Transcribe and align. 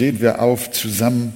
stehen 0.00 0.20
wir 0.22 0.40
auf 0.40 0.70
zusammen 0.70 1.34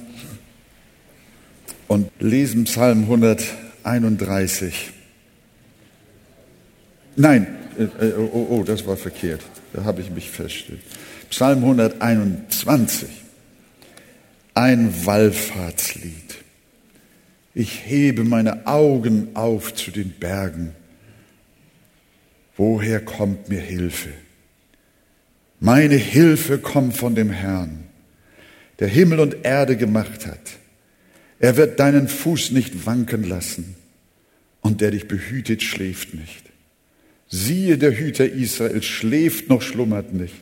und 1.87 2.09
lesen 2.19 2.63
Psalm 2.63 3.01
131. 3.03 4.89
Nein, 7.15 7.45
äh, 7.77 7.83
äh, 7.83 8.13
oh, 8.17 8.47
oh, 8.49 8.63
das 8.63 8.87
war 8.87 8.97
verkehrt. 8.97 9.41
Da 9.71 9.83
habe 9.83 10.01
ich 10.01 10.09
mich 10.09 10.31
festgestellt. 10.31 10.81
Psalm 11.29 11.59
121. 11.59 13.07
Ein 14.55 15.05
Wallfahrtslied. 15.05 16.35
Ich 17.53 17.85
hebe 17.85 18.23
meine 18.23 18.65
Augen 18.65 19.27
auf 19.35 19.75
zu 19.75 19.91
den 19.91 20.09
Bergen. 20.09 20.73
Woher 22.57 22.99
kommt 22.99 23.47
mir 23.47 23.61
Hilfe? 23.61 24.09
Meine 25.59 25.97
Hilfe 25.97 26.57
kommt 26.57 26.97
von 26.97 27.13
dem 27.13 27.29
Herrn, 27.29 27.84
der 28.79 28.87
Himmel 28.87 29.19
und 29.19 29.37
Erde 29.43 29.77
gemacht 29.77 30.25
hat. 30.25 30.57
Er 31.39 31.57
wird 31.57 31.79
deinen 31.79 32.07
Fuß 32.07 32.51
nicht 32.51 32.85
wanken 32.85 33.23
lassen 33.23 33.75
und 34.61 34.81
der 34.81 34.91
dich 34.91 35.07
behütet, 35.07 35.63
schläft 35.63 36.13
nicht. 36.13 36.45
Siehe, 37.27 37.77
der 37.77 37.97
Hüter 37.97 38.29
Israels 38.29 38.85
schläft 38.85 39.49
noch 39.49 39.61
schlummert 39.61 40.13
nicht. 40.13 40.41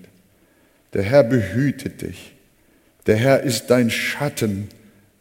Der 0.93 1.04
Herr 1.04 1.23
behütet 1.23 2.02
dich. 2.02 2.34
Der 3.05 3.16
Herr 3.17 3.41
ist 3.41 3.67
dein 3.67 3.90
Schatten 3.90 4.70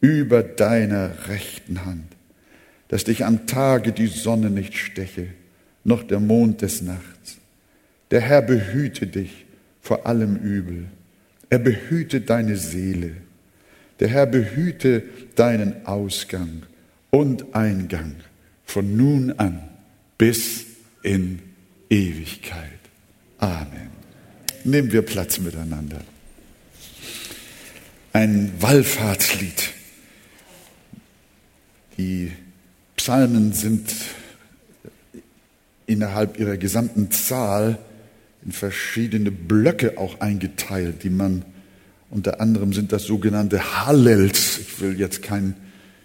über 0.00 0.42
deiner 0.42 1.28
rechten 1.28 1.84
Hand, 1.84 2.06
dass 2.88 3.05
dich 3.05 3.24
am 3.24 3.47
Tage 3.47 3.92
die 3.92 4.08
Sonne 4.08 4.50
nicht 4.50 4.77
steche, 4.77 5.28
noch 5.84 6.02
der 6.02 6.20
Mond 6.20 6.62
des 6.62 6.83
Nachts. 6.83 7.38
Der 8.10 8.20
Herr 8.20 8.42
behüte 8.42 9.06
dich 9.06 9.47
vor 9.80 10.06
allem 10.06 10.36
Übel. 10.36 10.86
Er 11.52 11.59
behüte 11.59 12.23
deine 12.23 12.56
Seele. 12.56 13.15
Der 14.01 14.09
Herr 14.09 14.24
behüte 14.24 15.02
deinen 15.34 15.84
Ausgang 15.84 16.62
und 17.11 17.55
Eingang 17.55 18.14
von 18.64 18.97
nun 18.97 19.33
an 19.39 19.69
bis 20.17 20.64
in 21.03 21.41
Ewigkeit. 21.91 22.81
Amen. 23.36 23.91
Nehmen 24.64 24.92
wir 24.92 25.03
Platz 25.03 25.41
miteinander. 25.41 26.00
Ein 28.14 28.55
Wallfahrtslied. 28.59 29.75
Die 31.98 32.33
Psalmen 32.97 33.53
sind 33.53 33.92
innerhalb 35.84 36.41
ihrer 36.41 36.56
gesamten 36.56 37.11
Zahl 37.11 37.78
in 38.44 38.52
verschiedene 38.52 39.30
Blöcke 39.30 39.98
auch 39.98 40.20
eingeteilt, 40.20 41.02
die 41.02 41.10
man 41.10 41.44
unter 42.10 42.40
anderem 42.40 42.72
sind 42.72 42.92
das 42.92 43.04
sogenannte 43.04 43.86
Hallels. 43.86 44.58
Ich 44.58 44.80
will 44.80 44.98
jetzt 44.98 45.22
keinen 45.22 45.54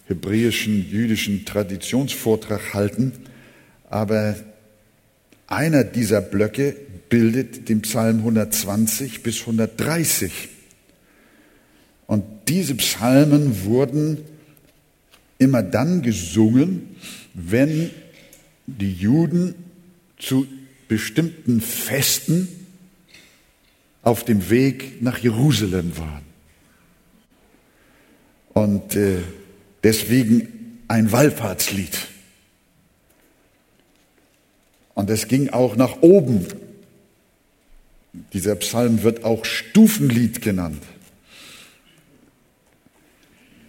hebräischen, 0.05 0.89
jüdischen 0.89 1.43
Traditionsvortrag 1.43 2.73
halten, 2.73 3.11
aber 3.89 4.35
einer 5.47 5.83
dieser 5.83 6.21
Blöcke 6.21 6.75
bildet 7.09 7.69
den 7.69 7.81
Psalm 7.81 8.19
120 8.19 9.23
bis 9.23 9.41
130. 9.41 10.31
Und 12.05 12.23
diese 12.47 12.75
Psalmen 12.75 13.65
wurden 13.65 14.19
immer 15.39 15.63
dann 15.63 16.01
gesungen, 16.01 16.95
wenn 17.33 17.89
die 18.65 18.93
Juden 18.93 19.55
zu 20.17 20.47
bestimmten 20.87 21.61
Festen 21.61 22.47
auf 24.03 24.23
dem 24.23 24.49
Weg 24.49 25.01
nach 25.01 25.17
Jerusalem 25.17 25.97
waren. 25.97 26.23
Und 28.53 28.95
äh, 28.95 29.17
deswegen 29.83 30.79
ein 30.87 31.11
Wallfahrtslied. 31.11 31.97
Und 34.93 35.09
es 35.09 35.27
ging 35.27 35.49
auch 35.49 35.75
nach 35.75 36.01
oben. 36.01 36.47
Dieser 38.33 38.55
Psalm 38.55 39.03
wird 39.03 39.23
auch 39.23 39.45
Stufenlied 39.45 40.41
genannt. 40.41 40.81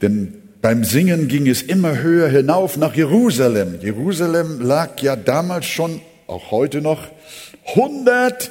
Denn 0.00 0.34
beim 0.62 0.84
Singen 0.84 1.28
ging 1.28 1.46
es 1.46 1.62
immer 1.62 1.98
höher 1.98 2.28
hinauf 2.28 2.76
nach 2.76 2.94
Jerusalem. 2.94 3.78
Jerusalem 3.82 4.60
lag 4.60 5.00
ja 5.02 5.16
damals 5.16 5.66
schon, 5.66 6.00
auch 6.28 6.50
heute 6.50 6.80
noch, 6.80 7.08
100, 7.74 8.50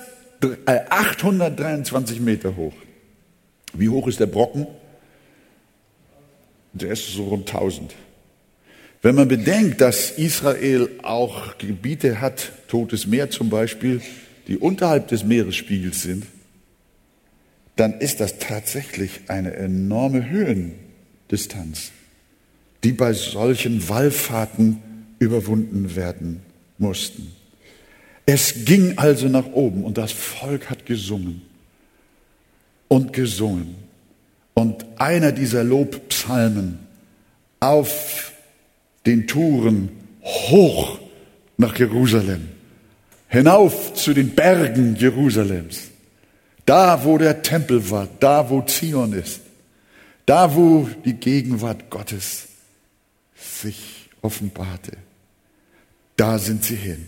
äh, 0.65 0.79
823 0.89 2.19
Meter 2.19 2.55
hoch. 2.55 2.73
Wie 3.73 3.89
hoch 3.89 4.07
ist 4.07 4.19
der 4.19 4.25
Brocken? 4.25 4.67
Der 6.73 6.91
ist 6.91 7.07
so 7.13 7.25
rund 7.25 7.47
1000. 7.47 7.95
Wenn 9.01 9.15
man 9.15 9.27
bedenkt, 9.27 9.81
dass 9.81 10.11
Israel 10.11 10.89
auch 11.03 11.57
Gebiete 11.57 12.19
hat, 12.19 12.51
Totes 12.67 13.07
Meer 13.07 13.29
zum 13.29 13.49
Beispiel, 13.49 14.01
die 14.47 14.57
unterhalb 14.57 15.07
des 15.07 15.23
Meeresspiegels 15.23 16.01
sind, 16.01 16.25
dann 17.75 17.99
ist 17.99 18.19
das 18.19 18.39
tatsächlich 18.39 19.21
eine 19.27 19.53
enorme 19.53 20.27
Höhendistanz, 20.29 21.91
die 22.83 22.91
bei 22.91 23.13
solchen 23.13 23.87
Wallfahrten 23.87 24.81
überwunden 25.19 25.95
werden 25.95 26.41
mussten. 26.79 27.36
Es 28.29 28.65
ging 28.65 28.97
also 28.97 29.29
nach 29.29 29.45
oben 29.53 29.85
und 29.85 29.97
das 29.97 30.11
Volk 30.11 30.69
hat 30.69 30.85
gesungen 30.85 31.43
und 32.89 33.13
gesungen. 33.13 33.75
Und 34.53 34.85
einer 34.97 35.31
dieser 35.31 35.63
Lobpsalmen 35.63 36.77
auf 37.61 38.33
den 39.05 39.27
Touren 39.27 39.89
hoch 40.23 40.99
nach 41.55 41.79
Jerusalem, 41.79 42.49
hinauf 43.29 43.93
zu 43.93 44.13
den 44.13 44.35
Bergen 44.35 44.97
Jerusalems, 44.97 45.83
da 46.65 47.05
wo 47.05 47.17
der 47.17 47.41
Tempel 47.41 47.89
war, 47.89 48.09
da 48.19 48.49
wo 48.49 48.61
Zion 48.63 49.13
ist, 49.13 49.39
da 50.25 50.53
wo 50.53 50.89
die 51.05 51.13
Gegenwart 51.13 51.89
Gottes 51.89 52.49
sich 53.37 54.09
offenbarte. 54.21 54.97
Da 56.17 56.37
sind 56.39 56.65
sie 56.65 56.75
hin. 56.75 57.07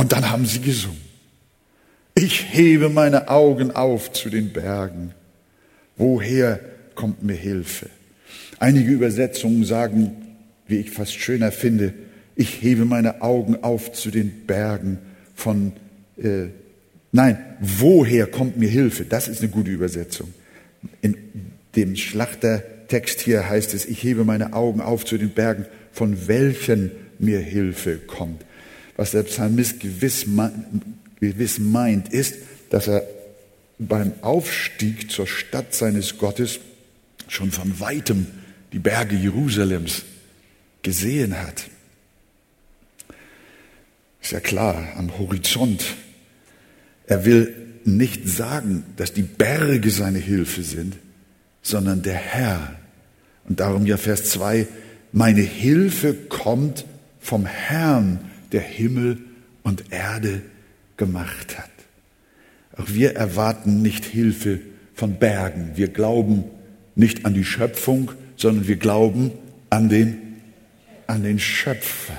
Und 0.00 0.12
dann 0.12 0.30
haben 0.30 0.46
sie 0.46 0.62
gesungen. 0.62 0.96
Ich 2.14 2.54
hebe 2.54 2.88
meine 2.88 3.28
Augen 3.28 3.70
auf 3.70 4.10
zu 4.10 4.30
den 4.30 4.50
Bergen. 4.50 5.12
Woher 5.98 6.58
kommt 6.94 7.22
mir 7.22 7.34
Hilfe? 7.34 7.90
Einige 8.58 8.92
Übersetzungen 8.92 9.62
sagen, 9.66 10.12
wie 10.66 10.78
ich 10.78 10.90
fast 10.90 11.12
schöner 11.12 11.52
finde, 11.52 11.92
ich 12.34 12.62
hebe 12.62 12.86
meine 12.86 13.20
Augen 13.20 13.62
auf 13.62 13.92
zu 13.92 14.10
den 14.10 14.46
Bergen 14.46 15.00
von, 15.34 15.74
äh, 16.16 16.46
nein, 17.12 17.36
woher 17.60 18.26
kommt 18.26 18.56
mir 18.56 18.70
Hilfe? 18.70 19.04
Das 19.04 19.28
ist 19.28 19.42
eine 19.42 19.50
gute 19.50 19.70
Übersetzung. 19.70 20.32
In 21.02 21.14
dem 21.76 21.94
Schlachtertext 21.94 23.20
hier 23.20 23.50
heißt 23.50 23.74
es, 23.74 23.84
ich 23.84 24.02
hebe 24.02 24.24
meine 24.24 24.54
Augen 24.54 24.80
auf 24.80 25.04
zu 25.04 25.18
den 25.18 25.34
Bergen, 25.34 25.66
von 25.92 26.26
welchen 26.26 26.90
mir 27.18 27.40
Hilfe 27.40 27.98
kommt. 27.98 28.46
Was 29.00 29.12
der 29.12 29.22
Psalmist 29.22 29.80
gewiss, 29.80 30.26
gewiss 31.20 31.58
meint, 31.58 32.12
ist, 32.12 32.34
dass 32.68 32.86
er 32.86 33.02
beim 33.78 34.12
Aufstieg 34.20 35.10
zur 35.10 35.26
Stadt 35.26 35.74
seines 35.74 36.18
Gottes 36.18 36.60
schon 37.26 37.50
von 37.50 37.80
weitem 37.80 38.26
die 38.74 38.78
Berge 38.78 39.16
Jerusalems 39.16 40.02
gesehen 40.82 41.40
hat. 41.40 41.70
Ist 44.20 44.32
ja 44.32 44.40
klar, 44.40 44.92
am 44.98 45.18
Horizont. 45.18 45.82
Er 47.06 47.24
will 47.24 47.56
nicht 47.86 48.28
sagen, 48.28 48.84
dass 48.98 49.14
die 49.14 49.22
Berge 49.22 49.90
seine 49.90 50.18
Hilfe 50.18 50.62
sind, 50.62 50.98
sondern 51.62 52.02
der 52.02 52.16
Herr. 52.16 52.76
Und 53.48 53.60
darum 53.60 53.86
ja 53.86 53.96
Vers 53.96 54.24
2, 54.24 54.68
meine 55.10 55.40
Hilfe 55.40 56.12
kommt 56.12 56.84
vom 57.18 57.46
Herrn, 57.46 58.29
der 58.52 58.62
Himmel 58.62 59.18
und 59.62 59.92
Erde 59.92 60.42
gemacht 60.96 61.58
hat. 61.58 61.70
Auch 62.76 62.88
wir 62.88 63.16
erwarten 63.16 63.82
nicht 63.82 64.04
Hilfe 64.04 64.60
von 64.94 65.18
Bergen. 65.18 65.72
Wir 65.74 65.88
glauben 65.88 66.44
nicht 66.94 67.24
an 67.26 67.34
die 67.34 67.44
Schöpfung, 67.44 68.12
sondern 68.36 68.68
wir 68.68 68.76
glauben 68.76 69.32
an 69.70 69.88
den 69.88 70.30
an 71.10 71.24
den 71.24 71.40
Schöpfer. 71.40 72.16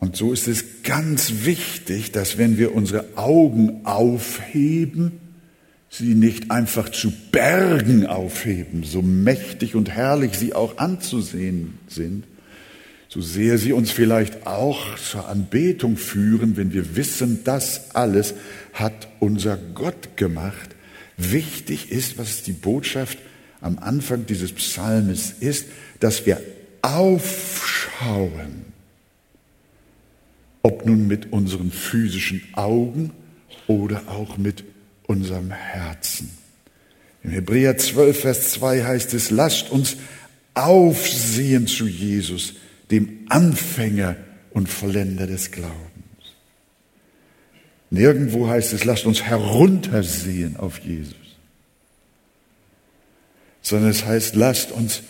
Und 0.00 0.16
so 0.16 0.32
ist 0.32 0.48
es 0.48 0.82
ganz 0.82 1.44
wichtig, 1.44 2.10
dass 2.10 2.36
wenn 2.36 2.58
wir 2.58 2.74
unsere 2.74 3.16
Augen 3.16 3.86
aufheben, 3.86 5.12
sie 5.88 6.14
nicht 6.14 6.50
einfach 6.50 6.88
zu 6.88 7.12
Bergen 7.30 8.06
aufheben, 8.06 8.82
so 8.82 9.00
mächtig 9.00 9.76
und 9.76 9.90
herrlich 9.90 10.34
sie 10.34 10.54
auch 10.54 10.78
anzusehen 10.78 11.78
sind, 11.86 12.24
so 13.12 13.20
sehr 13.20 13.58
sie 13.58 13.72
uns 13.72 13.90
vielleicht 13.90 14.46
auch 14.46 14.96
zur 14.96 15.28
Anbetung 15.28 15.98
führen, 15.98 16.56
wenn 16.56 16.72
wir 16.72 16.96
wissen, 16.96 17.44
das 17.44 17.94
alles 17.94 18.32
hat 18.72 19.08
unser 19.20 19.58
Gott 19.74 20.16
gemacht, 20.16 20.70
Wichtig 21.16 21.90
ist, 21.90 22.18
was 22.18 22.42
die 22.42 22.52
Botschaft 22.52 23.18
am 23.60 23.78
Anfang 23.78 24.26
dieses 24.26 24.52
Psalmes 24.52 25.34
ist, 25.40 25.66
dass 26.00 26.26
wir 26.26 26.40
aufschauen, 26.80 28.64
ob 30.62 30.86
nun 30.86 31.06
mit 31.06 31.32
unseren 31.32 31.70
physischen 31.70 32.42
Augen 32.54 33.12
oder 33.66 34.02
auch 34.08 34.36
mit 34.36 34.64
unserem 35.06 35.50
Herzen. 35.50 36.30
Im 37.22 37.30
Hebräer 37.30 37.76
12, 37.76 38.20
Vers 38.20 38.50
2 38.52 38.82
heißt 38.82 39.14
es, 39.14 39.30
lasst 39.30 39.70
uns 39.70 39.96
aufsehen 40.54 41.66
zu 41.68 41.86
Jesus, 41.86 42.54
dem 42.90 43.26
Anfänger 43.28 44.16
und 44.50 44.68
Vollender 44.68 45.26
des 45.26 45.50
Glaubens. 45.50 45.78
Nirgendwo 47.90 48.48
heißt 48.48 48.72
es, 48.72 48.84
lasst 48.84 49.04
uns 49.04 49.22
heruntersehen 49.22 50.56
auf 50.56 50.78
Jesus, 50.78 51.16
sondern 53.60 53.90
es 53.90 54.04
heißt, 54.04 54.34
lasst 54.34 54.72
uns 54.72 55.02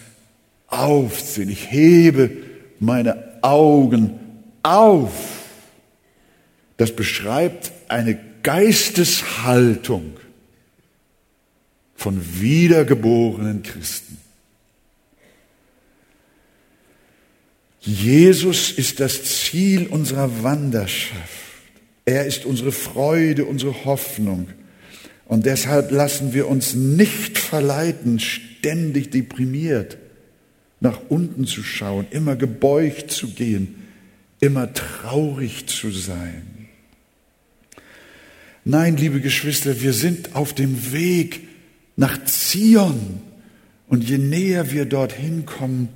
aufsehen. 0.67 1.49
Ich 1.49 1.71
hebe 1.71 2.31
meine 2.81 3.43
Augen 3.43 4.19
auf. 4.63 5.13
Das 6.77 6.95
beschreibt 6.95 7.73
eine 7.89 8.19
Geisteshaltung 8.43 10.17
von 11.95 12.21
wiedergeborenen 12.41 13.63
Christen. 13.63 14.19
Jesus 17.83 18.71
ist 18.71 19.01
das 19.01 19.25
Ziel 19.25 19.89
unserer 19.89 20.43
Wanderschaft. 20.43 21.21
Er 22.05 22.27
ist 22.27 22.47
unsere 22.47 22.73
Freude, 22.73 23.45
unsere 23.45 23.85
Hoffnung. 23.85 24.49
Und 25.27 25.47
deshalb 25.47 25.91
lassen 25.91 26.33
wir 26.33 26.49
uns 26.49 26.75
nicht 26.75 27.39
verleiten, 27.39 28.21
ständig 28.21 29.11
deprimiert 29.11 29.99
nach 30.81 31.01
unten 31.09 31.47
zu 31.47 31.63
schauen, 31.63 32.07
immer 32.11 32.35
gebeugt 32.37 33.13
zu 33.13 33.29
gehen, 33.29 33.77
immer 34.41 34.73
traurig 34.75 35.67
zu 35.67 35.91
sein. 35.91 36.43
Nein, 38.65 38.97
liebe 38.97 39.21
Geschwister, 39.21 39.81
wir 39.81 39.93
sind 39.93 40.35
auf 40.35 40.53
dem 40.53 40.93
Weg 40.93 41.49
nach 41.97 42.25
Zion. 42.25 43.23
Und 43.89 44.09
je 44.09 44.19
näher 44.19 44.71
wir 44.73 44.85
dorthin 44.85 45.47
kommen, 45.47 45.89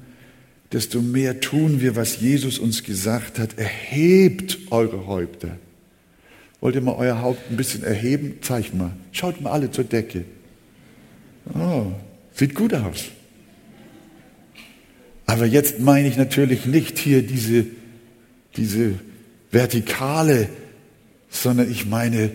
desto 0.73 1.01
mehr 1.01 1.41
tun 1.41 1.81
wir, 1.81 1.97
was 1.97 2.21
Jesus 2.21 2.59
uns 2.59 2.83
gesagt 2.83 3.39
hat. 3.39 3.59
Erhebt 3.59 4.59
eure 4.71 5.07
Häupter. 5.07 5.57
Wollt 6.61 6.75
ihr 6.75 6.81
mal 6.81 6.97
euer 6.97 7.21
Haupt 7.21 7.51
ein 7.51 7.57
bisschen 7.57 7.85
erheben? 7.85 8.39
Zeig 8.41 8.75
mal. 8.75 8.93
Schaut 9.13 9.41
mal 9.41 9.51
alle 9.51 9.71
zur 9.71 9.85
Decke. 9.85 10.25
Oh, 11.55 11.93
sieht 12.35 12.55
gut 12.55 12.75
aus. 12.75 13.05
Aber 15.27 15.47
jetzt 15.47 15.81
meine 15.81 16.09
ich 16.09 16.17
natürlich 16.17 16.67
nicht 16.67 16.99
hier 16.99 17.23
diese, 17.23 17.67
diese 18.57 18.95
Vertikale, 19.51 20.49
sondern 21.29 21.71
ich 21.71 21.87
meine 21.87 22.31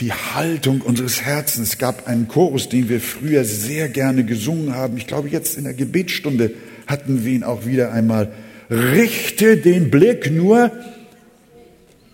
die 0.00 0.12
Haltung 0.12 0.80
unseres 0.80 1.22
Herzens. 1.22 1.70
Es 1.70 1.78
gab 1.78 2.06
einen 2.06 2.28
Chorus, 2.28 2.68
den 2.68 2.88
wir 2.88 3.00
früher 3.00 3.44
sehr 3.44 3.88
gerne 3.88 4.24
gesungen 4.24 4.74
haben. 4.74 4.96
Ich 4.96 5.06
glaube, 5.06 5.28
jetzt 5.28 5.58
in 5.58 5.64
der 5.64 5.74
Gebetsstunde 5.74 6.54
hatten 6.90 7.24
wir 7.24 7.32
ihn 7.32 7.44
auch 7.44 7.64
wieder 7.64 7.92
einmal. 7.92 8.32
Richte 8.68 9.56
den 9.56 9.90
Blick 9.90 10.30
nur 10.30 10.72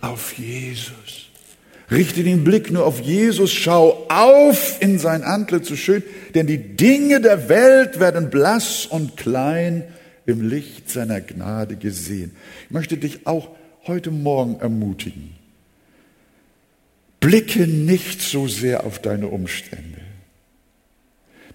auf 0.01 0.33
Jesus. 0.37 1.27
Richte 1.89 2.23
den 2.23 2.43
Blick 2.43 2.71
nur 2.71 2.85
auf 2.85 2.99
Jesus, 2.99 3.51
schau 3.51 4.05
auf 4.09 4.81
in 4.81 4.99
sein 4.99 5.23
Antlitz 5.23 5.69
so 5.69 5.75
schön, 5.75 6.03
denn 6.35 6.45
die 6.45 6.75
Dinge 6.75 7.21
der 7.21 7.47
Welt 7.47 7.99
werden 7.99 8.29
blass 8.29 8.85
und 8.85 9.15
klein 9.15 9.83
im 10.25 10.47
Licht 10.47 10.89
seiner 10.89 11.21
Gnade 11.21 11.77
gesehen. 11.77 12.35
Ich 12.65 12.71
möchte 12.71 12.97
dich 12.97 13.25
auch 13.25 13.49
heute 13.85 14.11
Morgen 14.11 14.59
ermutigen. 14.59 15.31
Blicke 17.21 17.67
nicht 17.67 18.21
so 18.21 18.47
sehr 18.47 18.85
auf 18.85 18.99
deine 18.99 19.27
Umstände. 19.27 20.01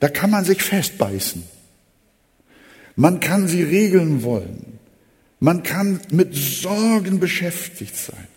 Da 0.01 0.09
kann 0.09 0.31
man 0.31 0.45
sich 0.45 0.63
festbeißen. 0.63 1.45
Man 2.97 3.21
kann 3.21 3.49
sie 3.49 3.63
regeln 3.63 4.23
wollen. 4.23 4.79
Man 5.41 5.63
kann 5.63 6.01
mit 6.11 6.35
Sorgen 6.35 7.19
beschäftigt 7.19 7.97
sein. 7.97 8.29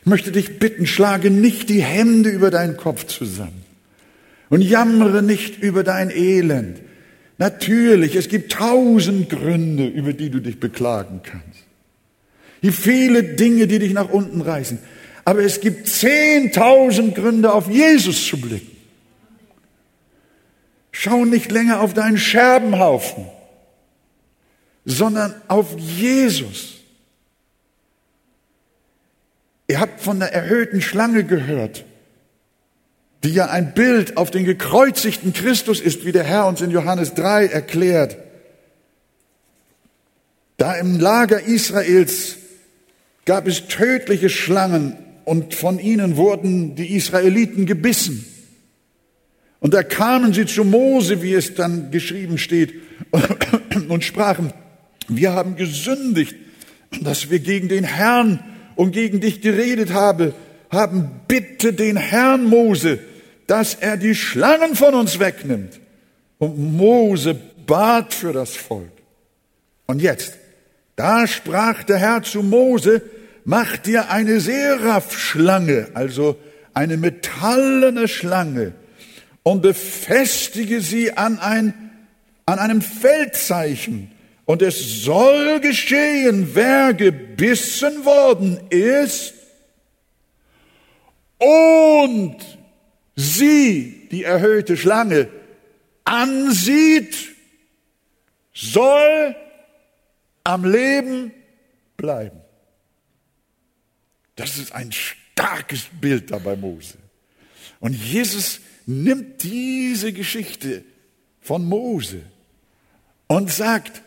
Ich 0.00 0.06
möchte 0.06 0.32
dich 0.32 0.58
bitten, 0.58 0.86
schlage 0.86 1.30
nicht 1.30 1.68
die 1.68 1.82
Hände 1.82 2.30
über 2.30 2.50
deinen 2.50 2.76
Kopf 2.76 3.06
zusammen 3.06 3.64
und 4.48 4.62
jammere 4.62 5.22
nicht 5.22 5.60
über 5.62 5.82
dein 5.82 6.10
Elend. 6.10 6.80
Natürlich, 7.38 8.16
es 8.16 8.28
gibt 8.28 8.52
tausend 8.52 9.28
Gründe, 9.28 9.86
über 9.86 10.12
die 10.12 10.30
du 10.30 10.40
dich 10.40 10.60
beklagen 10.60 11.20
kannst. 11.22 11.64
Die 12.62 12.72
viele 12.72 13.22
Dinge, 13.22 13.66
die 13.66 13.78
dich 13.78 13.92
nach 13.92 14.08
unten 14.08 14.40
reißen. 14.40 14.78
Aber 15.24 15.42
es 15.42 15.60
gibt 15.60 15.88
zehntausend 15.88 17.14
Gründe, 17.14 17.52
auf 17.52 17.70
Jesus 17.70 18.26
zu 18.26 18.40
blicken. 18.40 18.76
Schau 20.90 21.24
nicht 21.24 21.52
länger 21.52 21.80
auf 21.80 21.94
deinen 21.94 22.18
Scherbenhaufen 22.18 23.26
sondern 24.88 25.34
auf 25.48 25.78
Jesus. 25.78 26.76
Ihr 29.68 29.80
habt 29.80 30.00
von 30.00 30.18
der 30.18 30.32
erhöhten 30.32 30.80
Schlange 30.80 31.24
gehört, 31.24 31.84
die 33.22 33.34
ja 33.34 33.50
ein 33.50 33.74
Bild 33.74 34.16
auf 34.16 34.30
den 34.30 34.46
gekreuzigten 34.46 35.34
Christus 35.34 35.80
ist, 35.80 36.06
wie 36.06 36.12
der 36.12 36.24
Herr 36.24 36.46
uns 36.46 36.62
in 36.62 36.70
Johannes 36.70 37.12
3 37.12 37.48
erklärt. 37.48 38.16
Da 40.56 40.74
im 40.76 40.98
Lager 40.98 41.42
Israels 41.42 42.36
gab 43.26 43.46
es 43.46 43.66
tödliche 43.66 44.30
Schlangen 44.30 44.96
und 45.26 45.54
von 45.54 45.78
ihnen 45.78 46.16
wurden 46.16 46.76
die 46.76 46.96
Israeliten 46.96 47.66
gebissen. 47.66 48.24
Und 49.60 49.74
da 49.74 49.82
kamen 49.82 50.32
sie 50.32 50.46
zu 50.46 50.64
Mose, 50.64 51.20
wie 51.20 51.34
es 51.34 51.54
dann 51.54 51.90
geschrieben 51.90 52.38
steht, 52.38 52.72
und 53.88 54.02
sprachen, 54.02 54.54
wir 55.08 55.32
haben 55.32 55.56
gesündigt, 55.56 56.34
dass 57.02 57.30
wir 57.30 57.38
gegen 57.38 57.68
den 57.68 57.84
Herrn 57.84 58.42
und 58.76 58.92
gegen 58.92 59.20
dich 59.20 59.40
geredet 59.40 59.92
haben, 59.92 60.32
haben 60.70 61.10
bitte 61.26 61.72
den 61.72 61.96
Herrn 61.96 62.44
Mose, 62.44 62.98
dass 63.46 63.74
er 63.74 63.96
die 63.96 64.14
Schlangen 64.14 64.76
von 64.76 64.94
uns 64.94 65.18
wegnimmt. 65.18 65.80
Und 66.38 66.76
Mose 66.76 67.34
bat 67.66 68.14
für 68.14 68.32
das 68.32 68.54
Volk. 68.54 68.92
Und 69.86 70.02
jetzt, 70.02 70.36
da 70.96 71.26
sprach 71.26 71.82
der 71.82 71.98
Herr 71.98 72.22
zu 72.22 72.42
Mose, 72.42 73.02
mach 73.44 73.78
dir 73.78 74.10
eine 74.10 74.40
Seraph-Schlange, 74.40 75.88
also 75.94 76.38
eine 76.74 76.96
metallene 76.96 78.06
Schlange, 78.06 78.74
und 79.42 79.62
befestige 79.62 80.82
sie 80.82 81.16
an, 81.16 81.38
ein, 81.38 81.72
an 82.44 82.58
einem 82.58 82.82
Feldzeichen 82.82 84.10
und 84.48 84.62
es 84.62 85.02
soll 85.02 85.60
geschehen, 85.60 86.54
wer 86.54 86.94
gebissen 86.94 88.06
worden 88.06 88.58
ist 88.70 89.34
und 91.36 92.38
sie, 93.14 94.08
die 94.10 94.24
erhöhte 94.24 94.78
Schlange, 94.78 95.28
ansieht, 96.06 97.14
soll 98.54 99.36
am 100.44 100.64
Leben 100.64 101.30
bleiben. 101.98 102.40
Das 104.34 104.56
ist 104.56 104.72
ein 104.72 104.92
starkes 104.92 105.88
Bild 106.00 106.30
da 106.30 106.38
bei 106.38 106.56
Mose. 106.56 106.96
Und 107.80 107.92
Jesus 107.92 108.60
nimmt 108.86 109.42
diese 109.42 110.14
Geschichte 110.14 110.86
von 111.38 111.66
Mose 111.66 112.22
und 113.26 113.50
sagt, 113.50 114.04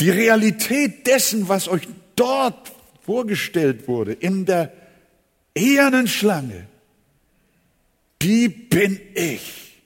die 0.00 0.10
Realität 0.10 1.06
dessen, 1.06 1.48
was 1.48 1.68
euch 1.68 1.88
dort 2.16 2.72
vorgestellt 3.02 3.88
wurde, 3.88 4.12
in 4.12 4.44
der 4.44 4.72
ehernen 5.54 6.06
Schlange, 6.06 6.66
die 8.22 8.48
bin 8.48 9.00
ich. 9.14 9.82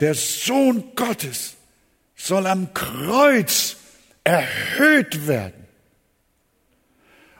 Der 0.00 0.14
Sohn 0.14 0.84
Gottes 0.94 1.54
soll 2.16 2.46
am 2.46 2.72
Kreuz 2.74 3.76
erhöht 4.22 5.26
werden. 5.26 5.64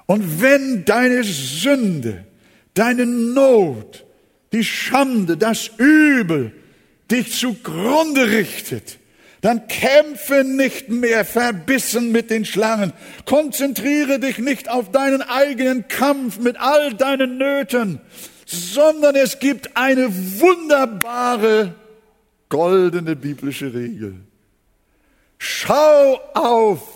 Und 0.06 0.40
wenn 0.42 0.84
deine 0.84 1.24
Sünde, 1.24 2.24
deine 2.74 3.06
Not, 3.06 4.04
die 4.52 4.64
Schande, 4.64 5.36
das 5.36 5.70
Übel 5.78 6.52
dich 7.10 7.32
zugrunde 7.32 8.30
richtet, 8.30 8.98
dann 9.44 9.68
kämpfe 9.68 10.42
nicht 10.42 10.88
mehr 10.88 11.22
verbissen 11.22 12.12
mit 12.12 12.30
den 12.30 12.46
Schlangen. 12.46 12.94
Konzentriere 13.26 14.18
dich 14.18 14.38
nicht 14.38 14.70
auf 14.70 14.90
deinen 14.90 15.20
eigenen 15.20 15.86
Kampf 15.86 16.38
mit 16.38 16.56
all 16.58 16.94
deinen 16.94 17.36
Nöten, 17.36 18.00
sondern 18.46 19.14
es 19.16 19.40
gibt 19.40 19.76
eine 19.76 20.08
wunderbare 20.40 21.74
goldene 22.48 23.16
biblische 23.16 23.74
Regel. 23.74 24.14
Schau 25.36 26.18
auf 26.32 26.88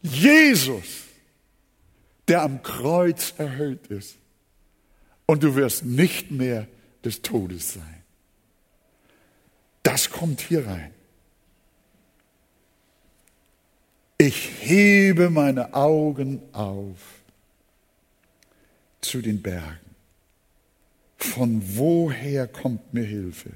Jesus, 0.00 1.02
der 2.26 2.40
am 2.40 2.62
Kreuz 2.62 3.34
erhöht 3.36 3.86
ist. 3.88 4.16
Und 5.26 5.42
du 5.42 5.56
wirst 5.56 5.84
nicht 5.84 6.30
mehr 6.30 6.66
des 7.04 7.20
Todes 7.20 7.74
sein. 7.74 8.02
Das 9.82 10.08
kommt 10.08 10.40
hier 10.40 10.66
rein. 10.66 10.94
Ich 14.30 14.48
hebe 14.60 15.28
meine 15.28 15.74
Augen 15.74 16.40
auf 16.52 16.98
zu 19.00 19.20
den 19.20 19.42
Bergen. 19.42 19.90
Von 21.16 21.60
woher 21.74 22.46
kommt 22.46 22.94
mir 22.94 23.02
Hilfe? 23.02 23.50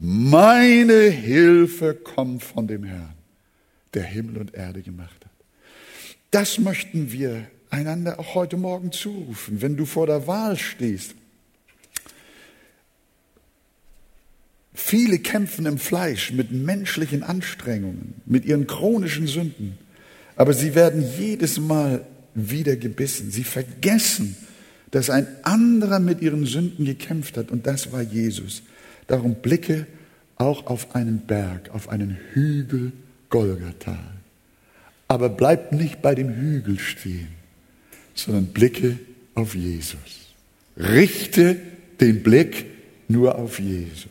Meine 0.00 1.02
Hilfe 1.10 1.94
kommt 1.94 2.42
von 2.42 2.66
dem 2.66 2.82
Herrn, 2.82 3.14
der 3.94 4.02
Himmel 4.02 4.38
und 4.38 4.54
Erde 4.54 4.82
gemacht 4.82 5.24
hat. 5.24 5.30
Das 6.32 6.58
möchten 6.58 7.12
wir 7.12 7.46
einander 7.70 8.18
auch 8.18 8.34
heute 8.34 8.56
Morgen 8.56 8.90
zurufen, 8.90 9.62
wenn 9.62 9.76
du 9.76 9.86
vor 9.86 10.08
der 10.08 10.26
Wahl 10.26 10.58
stehst. 10.58 11.14
Viele 14.72 15.18
kämpfen 15.18 15.66
im 15.66 15.78
Fleisch 15.78 16.32
mit 16.32 16.52
menschlichen 16.52 17.22
Anstrengungen, 17.22 18.14
mit 18.26 18.44
ihren 18.44 18.66
chronischen 18.66 19.26
Sünden, 19.26 19.78
aber 20.36 20.54
sie 20.54 20.74
werden 20.74 21.04
jedes 21.18 21.58
Mal 21.58 22.06
wieder 22.34 22.76
gebissen. 22.76 23.30
Sie 23.30 23.44
vergessen, 23.44 24.36
dass 24.90 25.10
ein 25.10 25.26
anderer 25.42 26.00
mit 26.00 26.22
ihren 26.22 26.46
Sünden 26.46 26.84
gekämpft 26.84 27.36
hat 27.36 27.50
und 27.50 27.66
das 27.66 27.92
war 27.92 28.02
Jesus. 28.02 28.62
Darum 29.06 29.36
blicke 29.36 29.86
auch 30.36 30.66
auf 30.66 30.94
einen 30.94 31.18
Berg, 31.26 31.70
auf 31.72 31.88
einen 31.88 32.16
Hügel 32.32 32.92
Golgatha. 33.28 33.98
Aber 35.08 35.28
bleib 35.28 35.72
nicht 35.72 36.02
bei 36.02 36.14
dem 36.14 36.32
Hügel 36.32 36.78
stehen, 36.78 37.28
sondern 38.14 38.46
blicke 38.46 38.98
auf 39.34 39.54
Jesus. 39.54 40.34
Richte 40.76 41.56
den 42.00 42.22
Blick 42.22 42.66
nur 43.08 43.36
auf 43.36 43.58
Jesus. 43.58 44.09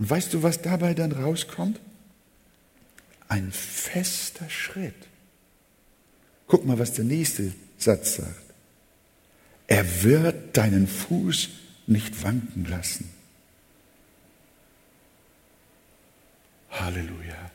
Und 0.00 0.08
weißt 0.08 0.32
du, 0.32 0.42
was 0.42 0.62
dabei 0.62 0.94
dann 0.94 1.12
rauskommt? 1.12 1.78
Ein 3.28 3.52
fester 3.52 4.48
Schritt. 4.48 4.94
Guck 6.46 6.64
mal, 6.64 6.78
was 6.78 6.94
der 6.94 7.04
nächste 7.04 7.52
Satz 7.76 8.16
sagt. 8.16 8.42
Er 9.66 10.02
wird 10.02 10.56
deinen 10.56 10.88
Fuß 10.88 11.50
nicht 11.86 12.24
wanken 12.24 12.64
lassen. 12.64 13.10
Halleluja. 16.70 17.50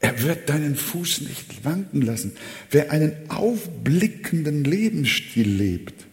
Er 0.00 0.22
wird 0.22 0.48
deinen 0.48 0.76
Fuß 0.76 1.20
nicht 1.20 1.62
wanken 1.62 2.00
lassen. 2.00 2.32
Wer 2.70 2.90
einen 2.90 3.28
aufblickenden 3.28 4.64
Lebensstil 4.64 5.46
lebt, 5.46 6.06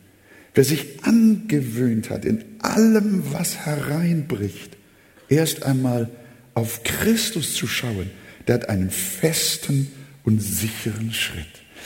wer 0.58 0.64
sich 0.64 1.04
angewöhnt 1.04 2.10
hat, 2.10 2.26
in 2.26 2.44
allem, 2.60 3.22
was 3.32 3.58
hereinbricht, 3.58 4.76
erst 5.30 5.62
einmal 5.62 6.10
auf 6.56 6.82
Christus 6.84 7.54
zu 7.54 7.68
schauen, 7.68 8.10
der 8.48 8.56
hat 8.56 8.70
einen 8.70 8.90
festen 8.90 9.92
und 10.24 10.42
sicheren 10.42 11.14
Schritt. 11.14 11.46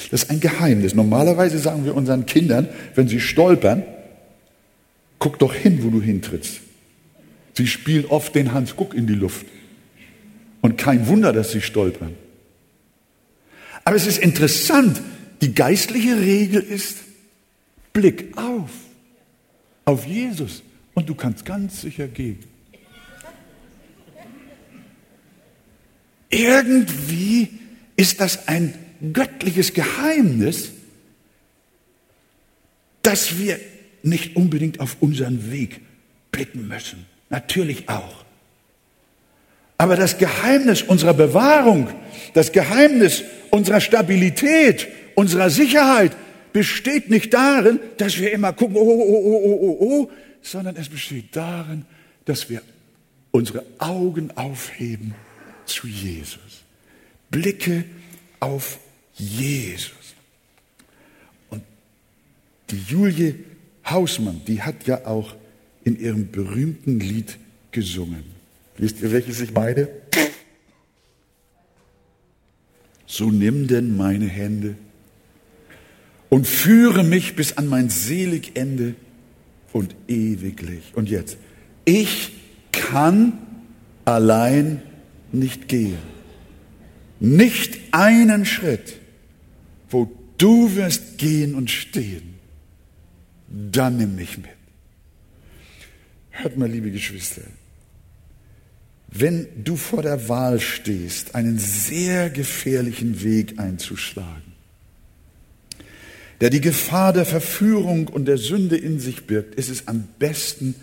Das 0.10 0.24
ist 0.24 0.30
ein 0.30 0.40
Geheimnis. 0.40 0.96
Normalerweise 0.96 1.60
sagen 1.60 1.84
wir 1.84 1.96
unseren 1.96 2.26
Kindern, 2.26 2.70
wenn 2.96 3.10
sie 3.10 3.20
stolpern, 3.20 3.84
guck 5.20 5.38
doch 5.38 5.54
hin, 5.54 5.84
wo 5.84 5.90
du 5.90 6.02
hintrittst. 6.02 6.62
Sie 7.58 7.68
spielen 7.68 8.06
oft 8.06 8.34
den 8.36 8.54
Hans 8.54 8.78
Guck 8.78 8.94
in 8.94 9.06
die 9.06 9.16
Luft. 9.16 9.46
Und 10.62 10.78
kein 10.78 11.08
Wunder, 11.08 11.34
dass 11.34 11.52
sie 11.52 11.62
stolpern. 11.62 12.14
Aber 13.84 13.98
es 13.98 14.08
ist 14.08 14.20
interessant, 14.20 15.02
die 15.42 15.54
geistliche 15.54 16.22
Regel 16.22 16.62
ist, 16.62 17.00
Blick 17.94 18.38
auf, 18.38 18.70
auf 19.86 20.06
Jesus 20.06 20.64
und 20.94 21.10
du 21.10 21.16
kannst 21.16 21.46
ganz 21.46 21.82
sicher 21.82 22.08
gehen. 22.08 22.40
Irgendwie 26.30 27.50
ist 27.98 28.22
das 28.22 28.48
ein 28.48 28.74
göttliches 29.14 29.74
Geheimnis, 29.74 30.72
dass 33.02 33.38
wir 33.38 33.60
nicht 34.04 34.36
unbedingt 34.36 34.80
auf 34.80 34.98
unseren 35.02 35.52
Weg 35.52 35.82
blicken 36.32 36.68
müssen. 36.68 37.06
Natürlich 37.30 37.90
auch. 37.90 38.24
Aber 39.78 39.96
das 39.96 40.18
Geheimnis 40.18 40.84
unserer 40.84 41.14
Bewahrung, 41.14 41.90
das 42.34 42.52
Geheimnis 42.52 43.24
unserer 43.50 43.82
Stabilität, 43.82 44.88
unserer 45.16 45.50
Sicherheit 45.50 46.16
besteht 46.54 47.10
nicht 47.10 47.34
darin, 47.34 47.80
dass 47.98 48.20
wir 48.20 48.32
immer 48.32 48.54
gucken, 48.54 48.76
oh, 48.76 48.82
oh, 48.82 49.04
oh, 49.08 49.42
oh, 49.44 49.60
oh, 49.62 49.78
oh, 49.80 50.12
sondern 50.42 50.76
es 50.76 50.90
besteht 50.90 51.36
darin, 51.36 51.86
dass 52.26 52.50
wir 52.50 52.62
unsere 53.32 53.66
Augen 53.80 54.32
aufheben 54.38 55.16
zu 55.66 55.88
Jesus. 55.88 56.64
Blicke 57.30 57.86
auf 58.40 58.80
Jesus. 59.14 60.16
Und 61.50 61.64
die 62.70 62.82
Julie 62.88 63.36
Hausmann, 63.90 64.42
die 64.46 64.62
hat 64.62 64.86
ja 64.88 65.06
auch 65.06 65.36
in 65.84 66.00
ihrem 66.00 66.32
berühmten 66.32 67.00
Lied 67.00 67.38
gesungen. 67.72 68.24
Wisst 68.78 69.02
ihr, 69.02 69.12
welches 69.12 69.42
ich 69.42 69.54
meine? 69.54 69.88
So 73.06 73.30
nimm 73.30 73.68
denn 73.68 73.98
meine 73.98 74.28
Hände 74.28 74.76
und 76.32 76.48
führe 76.48 77.04
mich 77.04 77.36
bis 77.36 77.58
an 77.58 77.68
mein 77.68 77.90
selig 77.90 78.56
Ende 78.56 78.96
und 79.74 79.94
ewiglich. 80.08 80.94
Und 80.96 81.10
jetzt, 81.10 81.38
ich 81.84 82.32
kann 82.72 83.38
allein 84.06 84.82
nicht 85.34 85.68
gehen. 85.68 85.98
Nicht 87.20 87.80
einen 87.92 88.46
Schritt, 88.46 88.98
wo 89.90 90.10
du 90.38 90.74
wirst 90.74 91.18
gehen 91.18 91.54
und 91.54 91.70
stehen. 91.70 92.36
Dann 93.50 93.98
nimm 93.98 94.16
mich 94.16 94.38
mit. 94.38 94.48
Hört 96.30 96.58
mal, 96.58 96.70
liebe 96.70 96.92
Geschwister, 96.92 97.42
wenn 99.10 99.48
du 99.66 99.76
vor 99.76 100.02
der 100.02 100.30
Wahl 100.30 100.62
stehst, 100.62 101.36
einen 101.36 101.60
sehr 101.60 102.30
gefährlichen 102.30 103.22
Weg 103.22 103.60
einzuschlagen, 103.60 104.51
der 106.42 106.50
die 106.50 106.60
Gefahr 106.60 107.14
der 107.14 107.26
Verführung 107.26 108.08
und 108.08 108.26
der 108.26 108.38
Sünde 108.38 108.76
in 108.76 109.00
sich 109.00 109.28
birgt, 109.28 109.56
ist 109.56 109.70
es 109.70 109.88
am 109.88 110.08
besten, 110.18 110.76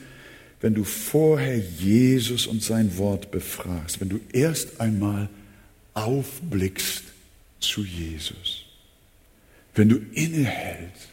wenn 0.60 0.74
du 0.74 0.84
vorher 0.84 1.58
Jesus 1.58 2.46
und 2.46 2.62
sein 2.62 2.96
Wort 2.96 3.30
befragst, 3.32 4.00
wenn 4.00 4.08
du 4.08 4.20
erst 4.32 4.80
einmal 4.80 5.28
aufblickst 5.94 7.02
zu 7.58 7.82
Jesus, 7.82 8.64
wenn 9.74 9.88
du 9.88 9.96
innehältst 10.12 11.08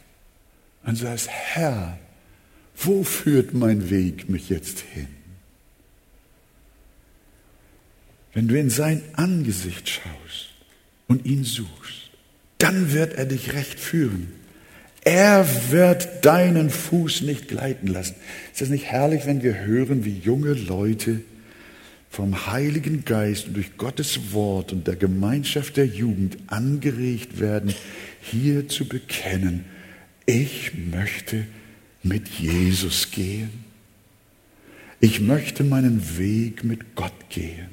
und 0.84 0.96
sagst, 0.96 1.28
Herr, 1.28 1.98
wo 2.76 3.02
führt 3.02 3.52
mein 3.52 3.90
Weg 3.90 4.28
mich 4.28 4.48
jetzt 4.48 4.80
hin? 4.80 5.08
Wenn 8.32 8.46
du 8.46 8.58
in 8.58 8.70
sein 8.70 9.02
Angesicht 9.14 9.88
schaust 9.88 10.50
und 11.08 11.24
ihn 11.24 11.42
suchst, 11.42 12.05
dann 12.58 12.92
wird 12.92 13.14
er 13.14 13.26
dich 13.26 13.52
recht 13.52 13.78
führen. 13.78 14.32
Er 15.02 15.46
wird 15.70 16.24
deinen 16.24 16.70
Fuß 16.70 17.22
nicht 17.22 17.48
gleiten 17.48 17.86
lassen. 17.86 18.16
Ist 18.52 18.60
das 18.60 18.70
nicht 18.70 18.86
herrlich, 18.86 19.26
wenn 19.26 19.42
wir 19.42 19.60
hören, 19.60 20.04
wie 20.04 20.18
junge 20.18 20.52
Leute 20.52 21.20
vom 22.10 22.46
Heiligen 22.46 23.04
Geist 23.04 23.46
und 23.46 23.54
durch 23.54 23.76
Gottes 23.76 24.32
Wort 24.32 24.72
und 24.72 24.86
der 24.86 24.96
Gemeinschaft 24.96 25.76
der 25.76 25.86
Jugend 25.86 26.38
angeregt 26.46 27.38
werden, 27.38 27.74
hier 28.22 28.68
zu 28.68 28.88
bekennen, 28.88 29.64
ich 30.24 30.72
möchte 30.74 31.46
mit 32.02 32.28
Jesus 32.28 33.10
gehen. 33.10 33.64
Ich 34.98 35.20
möchte 35.20 35.62
meinen 35.62 36.18
Weg 36.18 36.64
mit 36.64 36.96
Gott 36.96 37.28
gehen. 37.28 37.68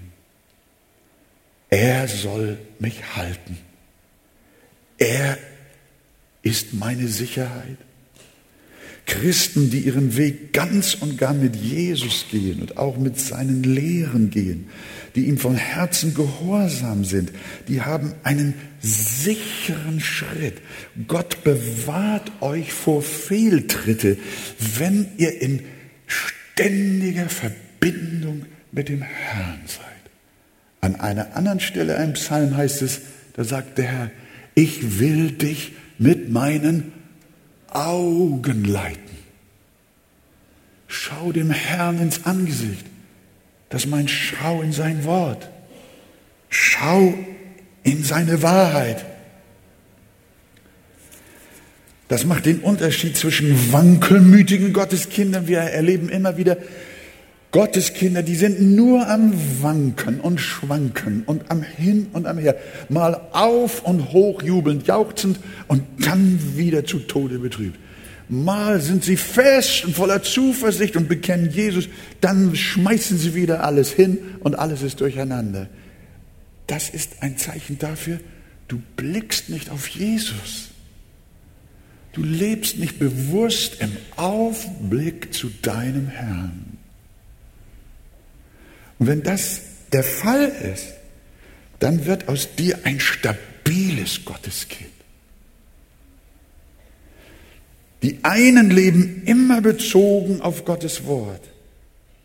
Er 1.70 2.08
soll 2.08 2.60
mich 2.80 3.16
halten. 3.16 3.58
Er 4.98 5.38
ist 6.42 6.74
meine 6.74 7.08
Sicherheit. 7.08 7.78
Christen, 9.06 9.70
die 9.70 9.80
ihren 9.80 10.16
Weg 10.16 10.54
ganz 10.54 10.96
und 10.96 11.18
gar 11.18 11.34
mit 11.34 11.56
Jesus 11.56 12.26
gehen 12.32 12.62
und 12.62 12.78
auch 12.78 12.98
mit 12.98 13.20
seinen 13.20 13.64
Lehren 13.64 14.30
gehen, 14.30 14.70
die 15.16 15.26
ihm 15.26 15.38
von 15.38 15.56
Herzen 15.56 16.14
gehorsam 16.14 17.04
sind, 17.04 17.32
die 17.68 17.82
haben 17.82 18.14
einen 18.24 18.54
sicheren 18.82 20.00
Schritt. 20.00 20.62
Gott 21.08 21.44
bewahrt 21.44 22.32
euch 22.42 22.72
vor 22.72 23.02
Fehltritte, 23.02 24.18
wenn 24.78 25.08
ihr 25.18 25.42
in 25.42 25.64
ständiger 26.08 27.28
Verbindung 27.28 28.46
mit 28.72 28.88
dem 28.88 29.02
Herrn 29.02 29.62
seid. 29.68 29.84
An 30.80 30.96
einer 30.96 31.36
anderen 31.36 31.60
Stelle 31.60 31.96
im 32.02 32.14
Psalm 32.14 32.56
heißt 32.56 32.82
es, 32.82 33.02
da 33.36 33.44
sagt 33.44 33.78
der 33.78 33.86
Herr, 33.86 34.12
ich 34.56 35.00
will 35.00 35.32
dich 35.32 35.74
mit 35.98 36.30
meinen 36.30 36.92
Augen 37.70 38.66
leiten. 38.66 39.02
Schau 40.88 41.32
dem 41.32 41.50
Herrn 41.50 42.00
ins 42.00 42.26
Angesicht. 42.26 42.86
Das 43.70 43.88
meint, 43.88 44.12
schau 44.12 44.62
in 44.62 44.72
sein 44.72 45.06
Wort. 45.06 45.50
Schau 46.50 47.16
in 47.84 48.04
seine 48.04 48.44
Wahrheit. 48.44 49.04
Das 52.08 52.26
macht 52.26 52.46
den 52.46 52.60
Unterschied 52.60 53.18
zwischen 53.18 53.74
wankelmütigen 53.74 54.72
Gotteskindern. 54.72 55.48
Wir 55.48 55.60
erleben 55.60 56.10
immer 56.10 56.38
wieder 56.38 56.58
Gotteskinder, 57.54 58.24
die 58.24 58.36
sind 58.36 58.60
nur 58.62 59.08
am 59.08 59.32
Wanken 59.62 60.20
und 60.20 60.40
Schwanken 60.40 61.22
und 61.28 61.52
am 61.52 61.62
Hin 61.62 62.08
und 62.12 62.26
am 62.26 62.40
Her. 62.40 62.58
Mal 62.90 63.14
auf 63.32 63.84
und 63.84 64.12
hoch 64.12 64.42
jubelnd, 64.42 64.88
jauchzend 64.88 65.40
und 65.68 65.84
dann 66.00 66.58
wieder 66.58 66.84
zu 66.84 66.98
Tode 66.98 67.38
betrübt. 67.38 67.78
Mal 68.28 68.82
sind 68.82 69.04
sie 69.04 69.18
fest 69.18 69.86
und 69.86 69.96
voller 69.96 70.24
Zuversicht 70.24 70.96
und 70.96 71.08
bekennen 71.08 71.52
Jesus, 71.52 71.88
dann 72.22 72.56
schmeißen 72.56 73.20
sie 73.20 73.36
wieder 73.36 73.64
alles 73.64 73.92
hin 73.92 74.18
und 74.40 74.56
alles 74.56 74.82
ist 74.82 75.00
durcheinander. 75.00 75.70
Das 76.66 76.90
ist 76.90 77.22
ein 77.22 77.38
Zeichen 77.38 77.78
dafür, 77.78 78.20
du 78.68 78.82
blickst 78.96 79.52
nicht 79.52 79.70
auf 79.70 79.88
Jesus. 79.90 80.70
Du 82.14 82.24
lebst 82.24 82.80
nicht 82.80 82.98
bewusst 82.98 83.80
im 83.80 83.92
Aufblick 84.16 85.36
zu 85.36 85.52
deinem 85.62 86.08
Herrn. 86.08 86.73
Und 89.00 89.08
wenn 89.08 89.24
das 89.24 89.62
der 89.92 90.04
Fall 90.04 90.52
ist, 90.74 90.94
dann 91.80 92.06
wird 92.06 92.30
aus 92.30 92.56
dir 92.56 92.80
ein 92.84 93.00
stabiles 93.00 94.26
Gotteskind. 94.26 94.90
Die 98.02 98.20
einen 98.24 98.70
leben 98.70 99.24
immer 99.26 99.62
bezogen 99.62 100.42
auf 100.42 100.66
Gottes 100.66 101.06
Wort. 101.06 101.42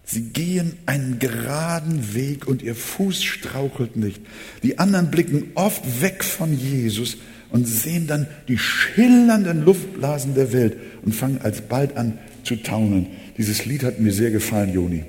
Sie 0.05 0.23
gehen 0.23 0.77
einen 0.87 1.19
geraden 1.19 2.15
Weg 2.15 2.49
und 2.49 2.63
ihr 2.63 2.75
Fuß 2.75 3.23
strauchelt 3.23 3.97
nicht. 3.97 4.21
Die 4.63 4.79
anderen 4.79 5.11
blicken 5.11 5.53
oft 5.55 6.01
weg 6.01 6.25
von 6.25 6.59
Jesus 6.59 7.19
und 7.51 7.67
sehen 7.67 8.07
dann 8.07 8.27
die 8.49 8.59
schillernden 8.59 9.65
Luftblasen 9.65 10.35
der 10.35 10.53
Welt 10.53 10.77
und 11.03 11.15
fangen 11.15 11.41
alsbald 11.43 11.97
an 11.97 12.19
zu 12.43 12.57
taumeln. 12.57 13.07
Dieses 13.37 13.67
Lied 13.67 13.85
hat 13.85 14.01
mir 14.01 14.13
sehr 14.13 14.31
gefallen, 14.31 14.73
Joni. 14.73 15.05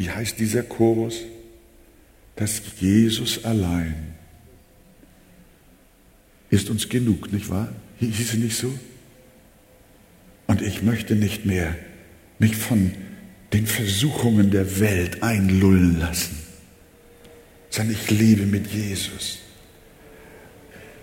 Wie 0.00 0.08
heißt 0.08 0.38
dieser 0.38 0.62
Chorus? 0.62 1.26
Das 2.34 2.62
Jesus 2.80 3.44
allein 3.44 4.14
ist 6.48 6.70
uns 6.70 6.88
genug, 6.88 7.30
nicht 7.34 7.50
wahr? 7.50 7.70
Hieß 7.98 8.18
es 8.18 8.32
nicht 8.32 8.56
so? 8.56 8.72
Und 10.46 10.62
ich 10.62 10.82
möchte 10.82 11.16
nicht 11.16 11.44
mehr 11.44 11.76
mich 12.38 12.56
von 12.56 12.92
den 13.52 13.66
Versuchungen 13.66 14.50
der 14.50 14.80
Welt 14.80 15.22
einlullen 15.22 16.00
lassen, 16.00 16.38
sondern 17.68 17.94
ich 17.94 18.10
lebe 18.10 18.46
mit 18.46 18.68
Jesus. 18.68 19.40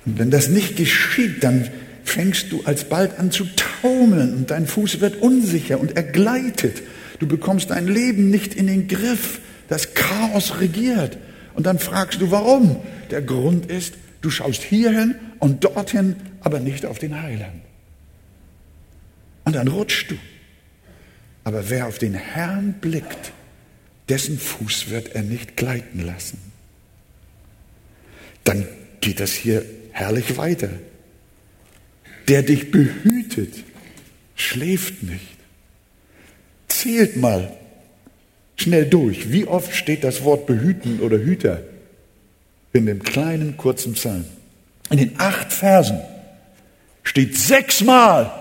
Und 0.07 0.17
wenn 0.17 0.31
das 0.31 0.49
nicht 0.49 0.75
geschieht, 0.75 1.43
dann 1.43 1.69
fängst 2.03 2.51
du 2.51 2.63
alsbald 2.63 3.19
an 3.19 3.29
zu 3.29 3.45
taumeln 3.55 4.33
und 4.33 4.49
dein 4.49 4.65
Fuß 4.65 5.01
wird 5.01 5.21
unsicher 5.21 5.79
und 5.79 5.95
er 5.95 6.01
gleitet. 6.01 6.81
Du 7.19 7.27
bekommst 7.27 7.69
dein 7.69 7.87
Leben 7.87 8.29
nicht 8.29 8.53
in 8.53 8.67
den 8.67 8.87
Griff. 8.87 9.39
Das 9.67 9.93
Chaos 9.93 10.59
regiert. 10.59 11.17
Und 11.55 11.65
dann 11.65 11.79
fragst 11.79 12.21
du, 12.21 12.31
warum? 12.31 12.77
Der 13.09 13.21
Grund 13.21 13.65
ist, 13.65 13.95
du 14.21 14.29
schaust 14.29 14.61
hierhin 14.61 15.15
und 15.39 15.63
dorthin, 15.63 16.15
aber 16.41 16.59
nicht 16.59 16.85
auf 16.85 16.99
den 16.99 17.21
Heiland. 17.21 17.61
Und 19.45 19.55
dann 19.55 19.67
rutschst 19.67 20.11
du. 20.11 20.15
Aber 21.43 21.69
wer 21.69 21.87
auf 21.87 21.97
den 21.97 22.13
Herrn 22.13 22.75
blickt, 22.81 23.31
dessen 24.09 24.37
Fuß 24.37 24.89
wird 24.89 25.15
er 25.15 25.23
nicht 25.23 25.55
gleiten 25.55 26.05
lassen. 26.05 26.39
Dann 28.43 28.67
geht 29.01 29.19
das 29.19 29.31
hier 29.31 29.65
herrlich 29.91 30.37
weiter. 30.37 30.69
Der 32.27 32.43
dich 32.43 32.71
behütet, 32.71 33.63
schläft 34.35 35.03
nicht. 35.03 35.36
Zählt 36.87 37.17
mal 37.17 37.51
schnell 38.55 38.85
durch. 38.85 39.29
Wie 39.29 39.45
oft 39.45 39.75
steht 39.75 40.05
das 40.05 40.23
Wort 40.23 40.45
behüten 40.45 41.01
oder 41.01 41.17
Hüter 41.17 41.63
in 42.71 42.85
dem 42.85 43.03
kleinen 43.03 43.57
kurzen 43.57 43.91
Psalm? 43.91 44.23
In 44.89 44.97
den 44.97 45.19
acht 45.19 45.51
Versen 45.51 45.99
steht 47.03 47.37
sechsmal 47.37 48.31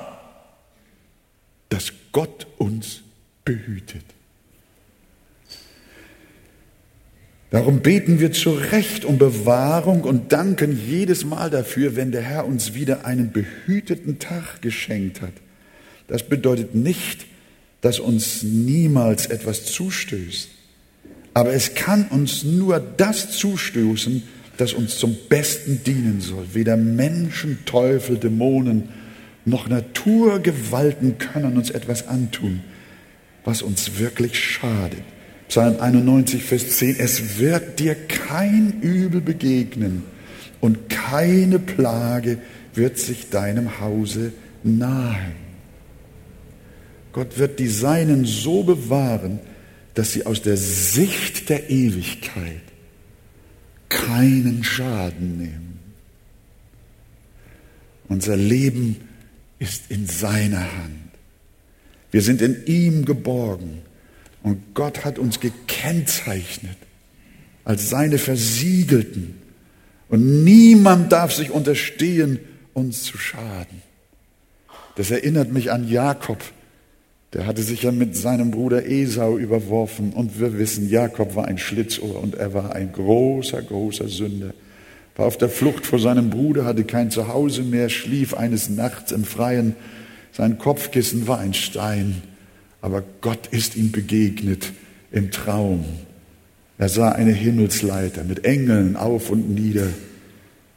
dass 1.71 1.93
Gott 2.13 2.47
uns 2.57 3.03
behütet. 3.45 4.05
Darum 7.51 7.81
beten 7.81 8.21
wir 8.21 8.31
zu 8.31 8.51
Recht 8.51 9.05
um 9.05 9.19
Bewahrung 9.19 10.03
und 10.03 10.33
danken 10.33 10.81
jedes 10.87 11.25
Mal 11.25 11.51
dafür, 11.51 11.97
wenn 11.97 12.13
der 12.13 12.23
Herr 12.23 12.47
uns 12.47 12.75
wieder 12.75 13.05
einen 13.05 13.33
behüteten 13.33 14.21
Tag 14.21 14.63
geschenkt 14.63 15.21
hat. 15.21 15.33
Das 16.07 16.23
bedeutet 16.23 16.77
nicht, 16.77 17.27
dass 17.87 18.01
uns 18.01 18.43
niemals 18.43 19.27
etwas 19.27 19.65
zustößt. 19.67 20.49
Aber 21.35 21.53
es 21.53 21.75
kann 21.75 22.09
uns 22.09 22.43
nur 22.43 22.81
das 22.81 23.31
zustoßen, 23.31 24.25
das 24.57 24.73
uns 24.73 24.99
zum 24.99 25.17
Besten 25.29 25.85
dienen 25.87 26.21
soll. 26.21 26.47
Weder 26.53 26.77
Menschen, 26.77 27.59
Teufel, 27.65 28.19
Dämonen 28.19 28.89
noch 29.45 29.69
Naturgewalten 29.69 31.19
können 31.19 31.57
uns 31.57 31.71
etwas 31.71 32.09
antun, 32.09 32.65
was 33.45 33.63
uns 33.63 34.01
wirklich 34.01 34.37
schadet. 34.37 35.05
Psalm 35.47 35.79
91, 35.79 36.43
Vers 36.43 36.79
10, 36.79 36.97
es 36.99 37.39
wird 37.39 37.79
dir 37.79 37.95
kein 37.95 38.81
Übel 38.81 39.21
begegnen 39.21 40.03
und 40.61 40.89
keine 40.89 41.61
Plage 41.61 42.39
wird 42.75 42.99
sich 42.99 43.31
deinem 43.31 43.79
Hause 43.79 44.33
nahen. 44.65 45.46
Gott 47.17 47.39
wird 47.39 47.61
die 47.61 47.69
Seinen 47.69 48.27
so 48.27 48.63
bewahren, 48.63 49.41
dass 49.95 50.13
sie 50.13 50.27
aus 50.27 50.43
der 50.43 50.59
Sicht 50.59 51.49
der 51.49 51.71
Ewigkeit 51.71 52.61
keinen 53.89 54.63
Schaden 54.63 55.39
nehmen. 55.39 55.79
Unser 58.09 58.37
Leben 58.37 58.97
ist 59.59 59.91
in 59.91 60.07
seiner 60.07 60.61
Hand. 60.61 61.09
Wir 62.11 62.21
sind 62.21 62.43
in 62.43 62.67
ihm 62.67 63.07
geborgen 63.07 63.79
und 64.43 64.75
Gott 64.75 65.07
hat 65.07 65.19
uns 65.19 65.41
gekennzeichnet 65.41 66.77
als 67.65 67.89
seine 67.89 68.19
Versiegelten. 68.19 69.41
Und 70.11 70.45
niemand 70.45 71.13
darf 71.13 71.33
sich 71.33 71.51
unterstehen, 71.51 72.41
uns 72.75 73.05
zu 73.05 73.17
schaden. 73.17 73.81
Das 74.97 75.11
erinnert 75.11 75.51
mich 75.51 75.73
an 75.73 75.89
Jakob. 75.89 76.45
Der 77.33 77.47
hatte 77.47 77.63
sich 77.63 77.83
ja 77.83 77.93
mit 77.93 78.17
seinem 78.17 78.51
Bruder 78.51 78.87
Esau 78.87 79.37
überworfen. 79.37 80.13
Und 80.13 80.41
wir 80.41 80.59
wissen, 80.59 80.89
Jakob 80.89 81.35
war 81.35 81.47
ein 81.47 81.59
Schlitzohr 81.59 82.23
und 82.23 82.35
er 82.35 82.55
war 82.55 82.75
ein 82.75 82.93
großer, 82.93 83.63
großer 83.63 84.09
Sünder 84.09 84.53
war 85.17 85.27
auf 85.27 85.39
der 85.39 85.49
Flucht 85.49 85.87
vor 85.87 85.99
seinem 85.99 86.31
Bruder, 86.31 86.65
hatte 86.65 86.85
kein 86.85 87.11
Zuhause 87.11 87.63
mehr, 87.63 87.89
schlief 87.89 88.35
eines 88.35 88.69
Nachts 88.69 89.13
im 89.13 89.25
Freien. 89.25 89.75
Sein 90.33 90.59
Kopfkissen 90.59 91.27
war 91.27 91.39
ein 91.39 91.55
Stein, 91.55 92.23
aber 92.83 93.03
Gott 93.23 93.47
ist 93.51 93.77
ihm 93.77 93.93
begegnet 93.93 94.73
im 95.11 95.31
Traum. 95.31 95.85
Er 96.79 96.91
sah 96.91 97.13
eine 97.13 97.33
Himmelsleiter 97.33 98.25
mit 98.25 98.45
Engeln 98.45 98.97
auf 98.97 99.31
und 99.31 99.49
nieder. 99.49 99.89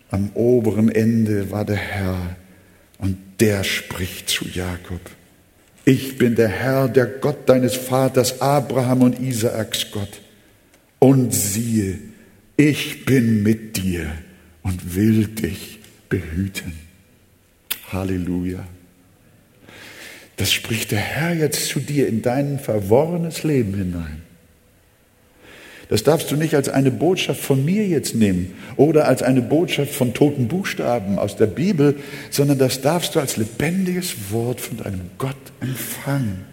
Am 0.10 0.30
oberen 0.34 0.90
Ende 0.90 1.52
war 1.52 1.66
der 1.66 1.76
Herr 1.76 2.38
und 3.00 3.18
der 3.42 3.66
spricht 3.66 4.30
zu 4.30 4.46
Jakob. 4.48 5.02
Ich 5.90 6.20
bin 6.20 6.36
der 6.36 6.50
Herr, 6.50 6.88
der 6.88 7.08
Gott 7.08 7.50
deines 7.50 7.76
Vaters 7.76 8.42
Abraham 8.42 9.02
und 9.02 9.20
Isaaks 9.20 9.90
Gott. 9.90 10.22
Und 11.00 11.34
siehe, 11.34 11.98
ich 12.58 13.06
bin 13.06 13.42
mit 13.42 13.76
dir 13.76 14.06
und 14.62 14.94
will 14.96 15.26
dich 15.26 15.80
behüten. 16.08 16.74
Halleluja. 17.92 18.68
Das 20.36 20.54
spricht 20.54 20.92
der 20.92 21.00
Herr 21.00 21.34
jetzt 21.34 21.66
zu 21.70 21.80
dir 21.80 22.08
in 22.08 22.22
dein 22.22 22.60
verworrenes 22.60 23.42
Leben 23.42 23.74
hinein. 23.74 24.22
Das 25.90 26.04
darfst 26.04 26.30
du 26.30 26.36
nicht 26.36 26.54
als 26.54 26.70
eine 26.70 26.92
Botschaft 26.92 27.42
von 27.42 27.66
mir 27.66 27.86
jetzt 27.88 28.14
nehmen 28.14 28.54
oder 28.78 29.08
als 29.08 29.24
eine 29.24 29.42
Botschaft 29.42 29.92
von 29.92 30.14
toten 30.14 30.48
Buchstaben 30.48 31.18
aus 31.18 31.36
der 31.36 31.48
Bibel, 31.48 31.96
sondern 32.30 32.60
das 32.60 32.82
darfst 32.82 33.16
du 33.16 33.20
als 33.20 33.38
lebendiges 33.38 34.32
Wort 34.32 34.62
von 34.62 34.78
deinem 34.78 35.02
Gott 35.18 35.36
empfangen. 35.60 36.46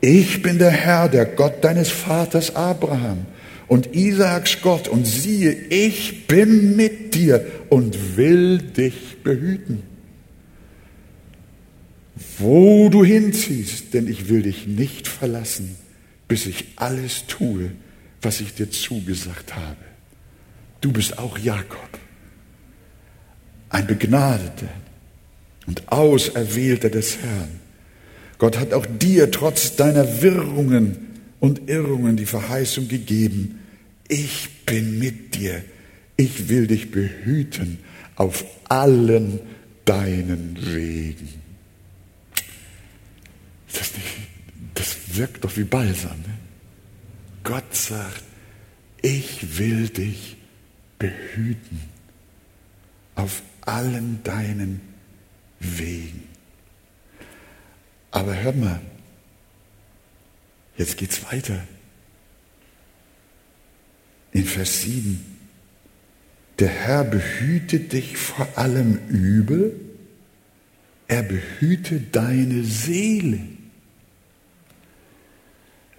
Ich 0.00 0.42
bin 0.42 0.58
der 0.58 0.70
Herr, 0.70 1.08
der 1.08 1.26
Gott 1.26 1.64
deines 1.64 1.88
Vaters 1.88 2.54
Abraham 2.54 3.26
und 3.66 3.96
Isaaks 3.96 4.62
Gott 4.62 4.86
und 4.86 5.08
siehe, 5.08 5.50
ich 5.52 6.28
bin 6.28 6.76
mit 6.76 7.16
dir 7.16 7.44
und 7.68 8.16
will 8.16 8.58
dich 8.58 9.24
behüten. 9.24 9.82
Wo 12.38 12.88
du 12.90 13.04
hinziehst, 13.04 13.92
denn 13.92 14.06
ich 14.06 14.28
will 14.28 14.42
dich 14.42 14.68
nicht 14.68 15.08
verlassen, 15.08 15.74
bis 16.28 16.46
ich 16.46 16.66
alles 16.76 17.26
tue, 17.26 17.72
was 18.22 18.40
ich 18.40 18.54
dir 18.54 18.70
zugesagt 18.70 19.54
habe. 19.54 19.76
Du 20.80 20.92
bist 20.92 21.18
auch 21.18 21.38
Jakob, 21.38 21.98
ein 23.68 23.86
Begnadeter 23.86 24.68
und 25.66 25.90
Auserwählter 25.90 26.90
des 26.90 27.18
Herrn. 27.18 27.60
Gott 28.38 28.58
hat 28.58 28.72
auch 28.72 28.86
dir 28.86 29.30
trotz 29.30 29.76
deiner 29.76 30.22
Wirrungen 30.22 31.10
und 31.40 31.68
Irrungen 31.68 32.16
die 32.16 32.26
Verheißung 32.26 32.88
gegeben, 32.88 33.60
ich 34.08 34.64
bin 34.66 34.98
mit 34.98 35.36
dir, 35.36 35.62
ich 36.16 36.48
will 36.48 36.66
dich 36.66 36.90
behüten 36.90 37.78
auf 38.16 38.44
allen 38.68 39.40
deinen 39.84 40.56
Wegen. 40.60 41.28
Das, 43.72 43.94
nicht, 43.94 44.06
das 44.74 44.96
wirkt 45.14 45.44
doch 45.44 45.56
wie 45.56 45.64
Balsam. 45.64 46.18
Ne? 46.18 46.34
Gott 47.50 47.74
sagt, 47.74 48.22
ich 49.02 49.58
will 49.58 49.88
dich 49.88 50.36
behüten 51.00 51.80
auf 53.16 53.42
allen 53.62 54.22
deinen 54.22 54.80
Wegen. 55.58 56.28
Aber 58.12 58.36
hör 58.36 58.52
mal, 58.52 58.80
jetzt 60.76 60.96
geht's 60.96 61.24
weiter. 61.24 61.66
In 64.30 64.44
Vers 64.44 64.82
7. 64.82 65.20
Der 66.60 66.68
Herr 66.68 67.02
behütet 67.02 67.92
dich 67.92 68.16
vor 68.16 68.46
allem 68.56 69.00
Übel, 69.08 69.74
er 71.08 71.24
behütet 71.24 72.14
deine 72.14 72.62
Seele. 72.62 73.40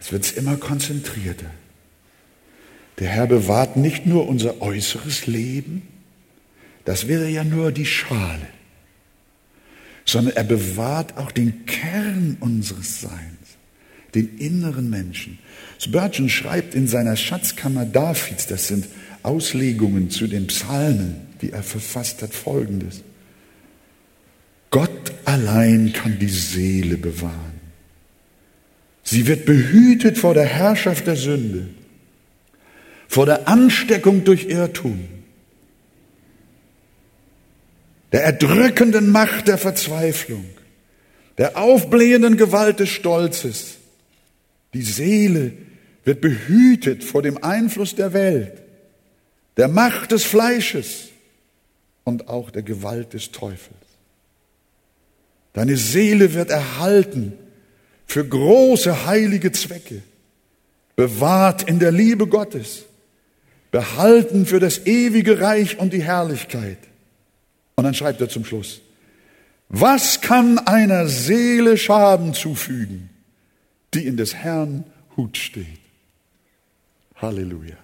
Es 0.01 0.11
wird 0.11 0.35
immer 0.35 0.57
konzentrierter. 0.57 1.51
Der 2.99 3.07
Herr 3.07 3.27
bewahrt 3.27 3.77
nicht 3.77 4.05
nur 4.05 4.27
unser 4.27 4.61
äußeres 4.61 5.27
Leben, 5.27 5.83
das 6.85 7.07
wäre 7.07 7.29
ja 7.29 7.43
nur 7.43 7.71
die 7.71 7.85
Schale, 7.85 8.47
sondern 10.03 10.35
er 10.35 10.43
bewahrt 10.43 11.17
auch 11.17 11.31
den 11.31 11.67
Kern 11.67 12.37
unseres 12.39 13.01
Seins, 13.01 13.57
den 14.15 14.39
inneren 14.39 14.89
Menschen. 14.89 15.37
Spurgeon 15.77 16.29
schreibt 16.29 16.73
in 16.73 16.87
seiner 16.87 17.15
Schatzkammer 17.15 17.85
Davids, 17.85 18.47
das 18.47 18.67
sind 18.67 18.87
Auslegungen 19.21 20.09
zu 20.09 20.27
den 20.27 20.47
Psalmen, 20.47 21.15
die 21.41 21.51
er 21.51 21.63
verfasst 21.63 22.23
hat, 22.23 22.33
folgendes. 22.33 23.03
Gott 24.71 25.13
allein 25.25 25.93
kann 25.93 26.17
die 26.17 26.29
Seele 26.29 26.97
bewahren. 26.97 27.50
Sie 29.11 29.27
wird 29.27 29.43
behütet 29.43 30.17
vor 30.17 30.33
der 30.33 30.45
Herrschaft 30.45 31.05
der 31.05 31.17
Sünde, 31.17 31.67
vor 33.09 33.25
der 33.25 33.45
Ansteckung 33.49 34.23
durch 34.23 34.45
Irrtum, 34.45 35.05
der 38.13 38.23
erdrückenden 38.23 39.09
Macht 39.09 39.49
der 39.49 39.57
Verzweiflung, 39.57 40.45
der 41.37 41.57
aufblähenden 41.57 42.37
Gewalt 42.37 42.79
des 42.79 42.87
Stolzes. 42.87 43.79
Die 44.73 44.81
Seele 44.81 45.51
wird 46.05 46.21
behütet 46.21 47.03
vor 47.03 47.21
dem 47.21 47.43
Einfluss 47.43 47.95
der 47.95 48.13
Welt, 48.13 48.61
der 49.57 49.67
Macht 49.67 50.13
des 50.13 50.23
Fleisches 50.23 51.09
und 52.05 52.29
auch 52.29 52.49
der 52.49 52.63
Gewalt 52.63 53.11
des 53.11 53.31
Teufels. 53.31 53.75
Deine 55.51 55.75
Seele 55.75 56.33
wird 56.33 56.49
erhalten 56.49 57.33
für 58.11 58.27
große 58.27 59.05
heilige 59.05 59.53
Zwecke, 59.53 60.01
bewahrt 60.97 61.63
in 61.63 61.79
der 61.79 61.93
Liebe 61.93 62.27
Gottes, 62.27 62.83
behalten 63.71 64.45
für 64.45 64.59
das 64.59 64.85
ewige 64.85 65.39
Reich 65.39 65.79
und 65.79 65.93
die 65.93 66.03
Herrlichkeit. 66.03 66.77
Und 67.75 67.85
dann 67.85 67.93
schreibt 67.93 68.19
er 68.19 68.27
zum 68.27 68.43
Schluss, 68.43 68.81
was 69.69 70.19
kann 70.19 70.59
einer 70.59 71.07
Seele 71.07 71.77
Schaden 71.77 72.33
zufügen, 72.33 73.09
die 73.93 74.05
in 74.05 74.17
des 74.17 74.35
Herrn 74.35 74.83
Hut 75.15 75.37
steht? 75.37 75.79
Halleluja. 77.15 77.77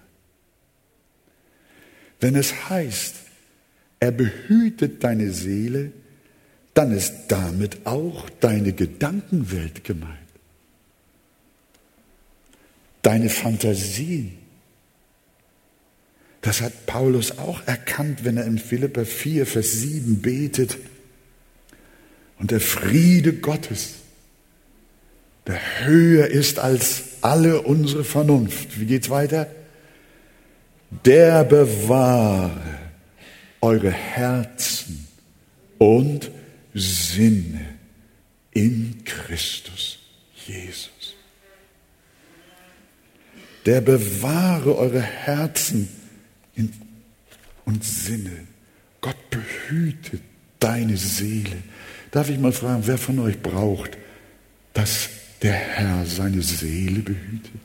Wenn 2.20 2.36
es 2.36 2.68
heißt, 2.68 3.14
er 3.98 4.10
behütet 4.10 5.02
deine 5.02 5.30
Seele, 5.30 5.90
dann 6.78 6.92
ist 6.92 7.12
damit 7.26 7.86
auch 7.86 8.30
deine 8.38 8.72
Gedankenwelt 8.72 9.82
gemeint. 9.82 10.14
Deine 13.02 13.30
Fantasien. 13.30 14.38
Das 16.40 16.60
hat 16.60 16.86
Paulus 16.86 17.36
auch 17.36 17.66
erkannt, 17.66 18.24
wenn 18.24 18.36
er 18.36 18.44
in 18.44 18.58
Philippa 18.58 19.04
4, 19.04 19.44
Vers 19.44 19.72
7 19.72 20.22
betet. 20.22 20.78
Und 22.38 22.52
der 22.52 22.60
Friede 22.60 23.32
Gottes, 23.32 23.94
der 25.48 25.58
höher 25.84 26.28
ist 26.28 26.60
als 26.60 27.02
alle 27.22 27.62
unsere 27.62 28.04
Vernunft. 28.04 28.78
Wie 28.78 28.86
geht's 28.86 29.10
weiter? 29.10 29.48
Der 31.04 31.42
bewahre 31.42 32.52
eure 33.60 33.90
Herzen 33.90 35.08
und 35.78 36.30
Sinne 36.78 37.66
in 38.52 39.02
Christus 39.04 39.98
Jesus. 40.46 41.14
Der 43.66 43.80
bewahre 43.80 44.76
eure 44.76 45.02
Herzen 45.02 45.88
und 47.64 47.84
Sinne. 47.84 48.46
Gott 49.00 49.16
behüte 49.30 50.18
deine 50.58 50.96
Seele. 50.96 51.62
Darf 52.10 52.30
ich 52.30 52.38
mal 52.38 52.52
fragen, 52.52 52.86
wer 52.86 52.98
von 52.98 53.18
euch 53.18 53.38
braucht, 53.40 53.98
dass 54.72 55.10
der 55.42 55.52
Herr 55.52 56.06
seine 56.06 56.42
Seele 56.42 57.00
behütet? 57.00 57.60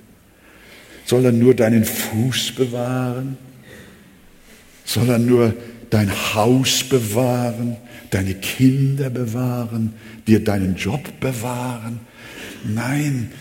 Soll 1.06 1.26
er 1.26 1.32
nur 1.32 1.54
deinen 1.54 1.86
Fuß 1.86 2.54
bewahren? 2.56 3.38
Soll 4.86 5.10
er 5.10 5.20
nur 5.20 5.56
dein 5.94 6.12
Haus 6.34 6.84
bewahren? 6.84 7.78
deine 8.14 8.36
Kinder 8.36 9.10
bewahren, 9.10 9.94
dir 10.28 10.44
deinen 10.44 10.76
Job 10.76 11.20
bewahren. 11.20 12.00
Nein, 12.64 13.32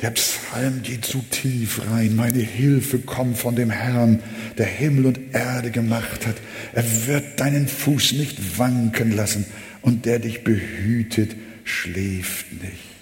der 0.00 0.10
Psalm 0.10 0.82
geht 0.82 1.04
zu 1.04 1.22
tief 1.30 1.82
rein. 1.90 2.16
Meine 2.16 2.40
Hilfe 2.40 2.98
kommt 2.98 3.38
von 3.38 3.54
dem 3.54 3.70
Herrn, 3.70 4.20
der 4.58 4.66
Himmel 4.66 5.06
und 5.06 5.20
Erde 5.32 5.70
gemacht 5.70 6.26
hat. 6.26 6.36
Er 6.72 7.06
wird 7.06 7.40
deinen 7.40 7.68
Fuß 7.68 8.12
nicht 8.12 8.58
wanken 8.58 9.12
lassen 9.12 9.44
und 9.82 10.06
der 10.06 10.18
dich 10.18 10.42
behütet, 10.42 11.36
schläft 11.64 12.52
nicht. 12.62 12.94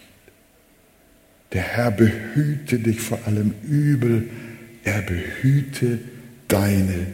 Der 1.53 1.63
Herr 1.63 1.91
behüte 1.91 2.79
dich 2.79 3.01
vor 3.01 3.21
allem 3.27 3.55
Übel. 3.63 4.29
Er 4.85 5.03
behüte 5.03 5.99
deine 6.49 7.07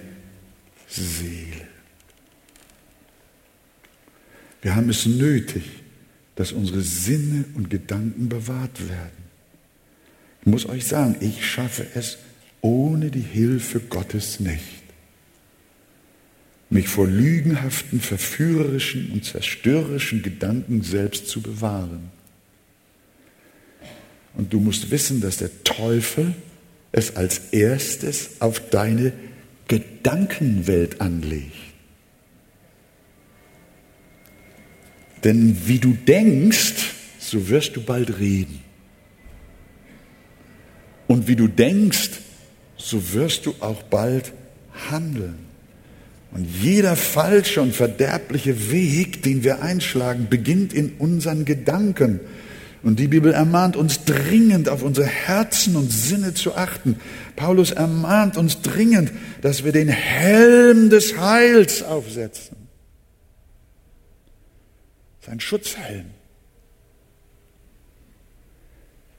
Seele. 0.89 1.68
Wir 4.63 4.75
haben 4.75 4.91
es 4.91 5.07
nötig, 5.07 5.65
dass 6.35 6.53
unsere 6.53 6.83
Sinne 6.83 7.45
und 7.55 7.71
Gedanken 7.71 8.29
bewahrt 8.29 8.89
werden. 8.89 9.29
Ich 10.43 10.47
muss 10.47 10.67
euch 10.67 10.87
sagen, 10.87 11.17
ich 11.21 11.45
schaffe 11.45 11.87
es 11.95 12.19
ohne 12.61 13.11
die 13.11 13.21
Hilfe 13.21 13.81
Gottes 13.81 14.41
nicht. 14.41 14.83
Mich 16.71 16.89
vor 16.89 17.07
lügenhaften, 17.07 18.01
verführerischen 18.01 19.11
und 19.13 19.25
zerstörerischen 19.25 20.23
Gedanken 20.23 20.83
selbst 20.83 21.29
zu 21.29 21.41
bewahren. 21.41 22.11
Und 24.35 24.53
du 24.53 24.61
musst 24.61 24.91
wissen, 24.91 25.21
dass 25.21 25.39
der 25.39 25.65
Teufel 25.65 26.35
es 26.93 27.17
als 27.17 27.53
erstes 27.53 28.41
auf 28.41 28.71
deine 28.71 29.13
Gedankenwelt 29.67 31.01
anlegt. 31.01 31.68
Denn 35.25 35.57
wie 35.67 35.79
du 35.79 35.93
denkst, 35.93 36.95
so 37.19 37.49
wirst 37.49 37.77
du 37.77 37.83
bald 37.83 38.19
reden. 38.19 38.61
Und 41.07 41.27
wie 41.27 41.37
du 41.37 41.49
denkst, 41.49 42.11
so 42.77 43.13
wirst 43.13 43.47
du 43.47 43.55
auch 43.61 43.83
bald 43.83 44.33
handeln. 44.91 45.49
Und 46.31 46.47
jeder 46.63 46.95
falsche 46.95 47.63
und 47.63 47.75
verderbliche 47.75 48.71
Weg, 48.71 49.23
den 49.23 49.43
wir 49.43 49.63
einschlagen, 49.63 50.27
beginnt 50.29 50.73
in 50.75 50.93
unseren 50.99 51.45
Gedanken. 51.45 52.21
Und 52.83 53.01
die 53.01 53.09
Bibel 53.09 53.33
ermahnt 53.33 53.77
uns 53.77 54.05
dringend, 54.05 54.69
auf 54.69 54.83
unsere 54.83 55.07
Herzen 55.07 55.75
und 55.75 55.91
Sinne 55.91 56.35
zu 56.35 56.55
achten. 56.55 56.97
Paulus 57.35 57.73
ermahnt 57.73 58.37
uns 58.37 58.61
dringend, 58.61 59.11
dass 59.41 59.65
wir 59.65 59.73
den 59.73 59.89
Helm 59.89 60.91
des 60.91 61.19
Heils 61.19 61.83
aufsetzen. 61.83 62.58
Sein 65.29 65.41
Schutzhelm. 65.41 66.07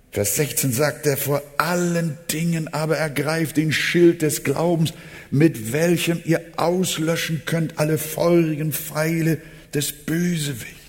Vers 0.10 0.38
16 0.38 0.74
sagt 0.74 1.06
er, 1.06 1.18
vor 1.18 1.44
allen 1.60 2.18
Dingen 2.32 2.68
aber 2.74 2.98
ergreift 2.98 3.58
den 3.58 3.72
Schild 3.72 4.24
des 4.24 4.44
Glaubens, 4.44 4.94
mit 5.30 5.72
welchem 5.72 6.20
ihr 6.26 6.42
auslöschen 6.58 7.44
könnt 7.46 7.78
alle 7.78 8.00
feurigen 8.00 8.74
Pfeile 8.74 9.40
des 9.76 9.92
Bösewichts. 9.92 10.80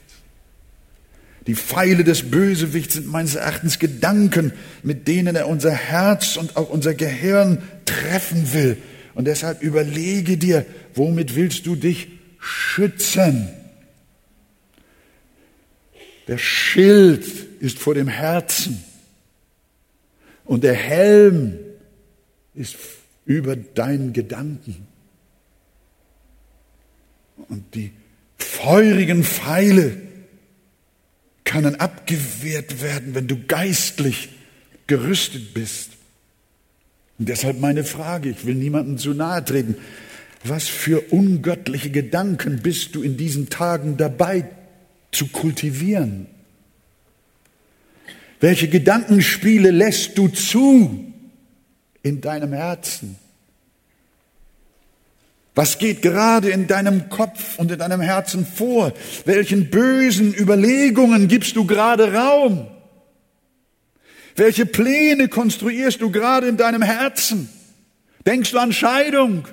Die 1.46 1.54
Pfeile 1.54 2.02
des 2.02 2.30
Bösewichts 2.30 2.94
sind 2.94 3.06
meines 3.06 3.35
Erachtens 3.35 3.78
Gedanken, 3.78 4.54
mit 4.83 5.06
denen 5.06 5.37
er 5.37 5.48
unser 5.48 5.72
Herz 5.72 6.38
und 6.38 6.56
auch 6.56 6.70
unser 6.70 6.94
Gehirn 6.94 7.59
treffen 7.85 8.54
will. 8.54 8.78
Und 9.14 9.26
deshalb 9.26 9.61
überlege 9.61 10.38
dir, 10.38 10.64
womit 10.94 11.37
willst 11.37 11.66
du 11.66 11.76
dich 11.76 12.09
schützen? 12.38 13.50
Der 16.30 16.38
Schild 16.38 17.26
ist 17.58 17.80
vor 17.80 17.94
dem 17.94 18.06
Herzen 18.06 18.84
und 20.44 20.62
der 20.62 20.74
Helm 20.74 21.58
ist 22.54 22.76
über 23.26 23.56
deinen 23.56 24.12
Gedanken. 24.12 24.86
Und 27.48 27.74
die 27.74 27.90
feurigen 28.38 29.24
Pfeile 29.24 29.96
können 31.42 31.74
abgewehrt 31.74 32.80
werden, 32.80 33.16
wenn 33.16 33.26
du 33.26 33.44
geistlich 33.48 34.28
gerüstet 34.86 35.52
bist. 35.52 35.90
Und 37.18 37.28
deshalb 37.28 37.58
meine 37.58 37.82
Frage, 37.82 38.30
ich 38.30 38.46
will 38.46 38.54
niemandem 38.54 38.98
zu 38.98 39.14
nahe 39.14 39.44
treten. 39.44 39.74
Was 40.44 40.68
für 40.68 41.00
ungöttliche 41.10 41.90
Gedanken 41.90 42.60
bist 42.62 42.94
du 42.94 43.02
in 43.02 43.16
diesen 43.16 43.50
Tagen 43.50 43.96
dabei 43.96 44.48
zu 45.12 45.28
kultivieren? 45.28 46.26
Welche 48.40 48.68
Gedankenspiele 48.68 49.70
lässt 49.70 50.16
du 50.16 50.28
zu 50.28 51.12
in 52.02 52.20
deinem 52.20 52.52
Herzen? 52.52 53.16
Was 55.54 55.78
geht 55.78 56.00
gerade 56.00 56.50
in 56.50 56.66
deinem 56.66 57.10
Kopf 57.10 57.58
und 57.58 57.70
in 57.70 57.78
deinem 57.78 58.00
Herzen 58.00 58.46
vor? 58.46 58.94
Welchen 59.26 59.68
bösen 59.68 60.32
Überlegungen 60.32 61.28
gibst 61.28 61.56
du 61.56 61.66
gerade 61.66 62.14
Raum? 62.14 62.68
Welche 64.36 64.64
Pläne 64.64 65.28
konstruierst 65.28 66.00
du 66.00 66.10
gerade 66.10 66.46
in 66.46 66.56
deinem 66.56 66.82
Herzen? 66.82 67.50
Denkst 68.24 68.52
du 68.52 68.58
an 68.58 68.72
Scheidung? 68.72 69.46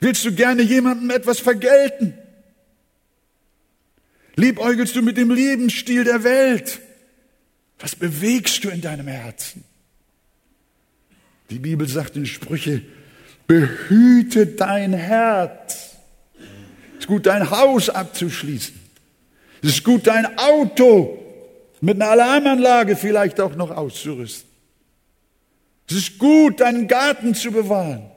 Willst 0.00 0.24
du 0.24 0.32
gerne 0.32 0.62
jemandem 0.62 1.10
etwas 1.10 1.38
vergelten? 1.38 2.14
Liebäugelst 4.36 4.94
du 4.94 5.02
mit 5.02 5.16
dem 5.16 5.30
Lebensstil 5.30 6.04
der 6.04 6.22
Welt? 6.22 6.80
Was 7.78 7.96
bewegst 7.96 8.64
du 8.64 8.68
in 8.68 8.82
deinem 8.82 9.08
Herzen? 9.08 9.64
Die 11.50 11.58
Bibel 11.58 11.88
sagt 11.88 12.16
in 12.16 12.26
Sprüche, 12.26 12.82
behüte 13.46 14.46
dein 14.46 14.92
Herz. 14.92 15.96
Es 16.92 17.00
ist 17.00 17.06
gut, 17.06 17.26
dein 17.26 17.50
Haus 17.50 17.88
abzuschließen. 17.88 18.74
Es 19.62 19.70
ist 19.70 19.84
gut, 19.84 20.06
dein 20.06 20.38
Auto 20.38 21.22
mit 21.80 22.00
einer 22.00 22.10
Alarmanlage 22.10 22.96
vielleicht 22.96 23.40
auch 23.40 23.54
noch 23.54 23.70
auszurüsten. 23.70 24.50
Es 25.88 25.96
ist 25.96 26.18
gut, 26.18 26.60
deinen 26.60 26.88
Garten 26.88 27.34
zu 27.34 27.52
bewahren. 27.52 28.10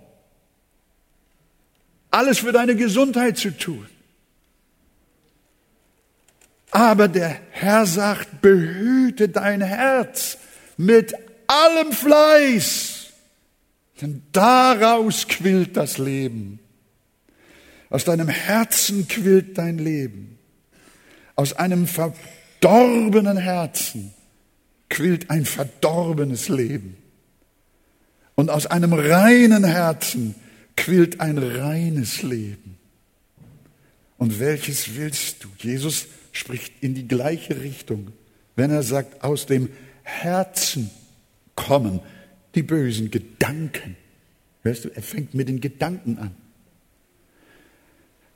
Alles 2.11 2.39
für 2.39 2.51
deine 2.51 2.75
Gesundheit 2.75 3.37
zu 3.37 3.55
tun. 3.55 3.87
Aber 6.79 7.09
der 7.09 7.35
Herr 7.51 7.85
sagt, 7.85 8.41
behüte 8.41 9.27
dein 9.27 9.59
Herz 9.59 10.37
mit 10.77 11.13
allem 11.45 11.91
Fleiß, 11.91 13.07
denn 13.99 14.23
daraus 14.31 15.27
quillt 15.27 15.75
das 15.75 15.97
Leben. 15.97 16.61
Aus 17.89 18.05
deinem 18.05 18.29
Herzen 18.29 19.09
quillt 19.09 19.57
dein 19.57 19.77
Leben. 19.77 20.39
Aus 21.35 21.51
einem 21.51 21.85
verdorbenen 21.85 23.35
Herzen 23.35 24.13
quillt 24.89 25.29
ein 25.29 25.43
verdorbenes 25.43 26.47
Leben. 26.47 26.95
Und 28.35 28.49
aus 28.49 28.67
einem 28.67 28.93
reinen 28.93 29.65
Herzen 29.65 30.33
quillt 30.77 31.19
ein 31.19 31.39
reines 31.39 32.23
Leben. 32.23 32.77
Und 34.17 34.39
welches 34.39 34.95
willst 34.95 35.43
du? 35.43 35.49
Jesus 35.57 36.07
spricht 36.31 36.73
in 36.81 36.95
die 36.95 37.07
gleiche 37.07 37.61
Richtung, 37.61 38.11
wenn 38.55 38.71
er 38.71 38.83
sagt, 38.83 39.23
aus 39.23 39.45
dem 39.45 39.69
Herzen 40.03 40.89
kommen 41.55 41.99
die 42.55 42.63
bösen 42.63 43.11
Gedanken. 43.11 43.95
Weißt 44.63 44.85
du, 44.85 44.89
er 44.89 45.01
fängt 45.01 45.33
mit 45.33 45.47
den 45.47 45.61
Gedanken 45.61 46.17
an. 46.17 46.31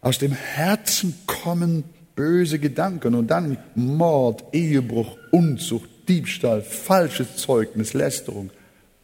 Aus 0.02 0.18
dem 0.18 0.34
Herzen 0.34 1.16
kommen 1.26 1.84
böse 2.16 2.60
Gedanken 2.60 3.16
und 3.16 3.28
dann 3.28 3.58
Mord, 3.76 4.44
Ehebruch, 4.54 5.18
Unzucht, 5.32 5.90
Diebstahl, 6.08 6.62
falsches 6.62 7.38
Zeugnis, 7.38 7.94
Lästerung 7.94 8.50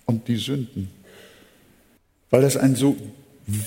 und 0.06 0.28
die 0.28 0.36
Sünden. 0.36 0.92
Weil 2.30 2.42
das 2.42 2.58
ein 2.58 2.76
so 2.76 2.98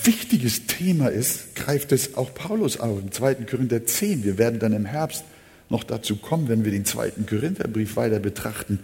wichtiges 0.05 0.67
Thema 0.67 1.07
ist, 1.07 1.55
greift 1.55 1.91
es 1.91 2.15
auch 2.15 2.33
Paulus 2.33 2.79
auf 2.79 2.99
im 2.99 3.11
2. 3.11 3.35
Korinther 3.35 3.85
10. 3.85 4.23
Wir 4.23 4.37
werden 4.37 4.59
dann 4.59 4.73
im 4.73 4.85
Herbst 4.85 5.23
noch 5.69 5.83
dazu 5.83 6.15
kommen, 6.17 6.47
wenn 6.47 6.65
wir 6.65 6.71
den 6.71 6.85
2. 6.85 7.11
Korintherbrief 7.27 7.95
weiter 7.95 8.19
betrachten. 8.19 8.79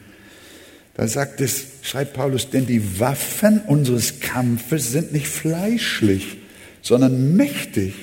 Da 0.95 1.07
sagt 1.07 1.39
es, 1.39 1.67
schreibt 1.81 2.13
Paulus, 2.13 2.49
denn 2.49 2.65
die 2.65 2.99
Waffen 2.99 3.61
unseres 3.61 4.19
Kampfes 4.19 4.91
sind 4.91 5.13
nicht 5.13 5.27
fleischlich, 5.27 6.37
sondern 6.81 7.35
mächtig, 7.35 7.93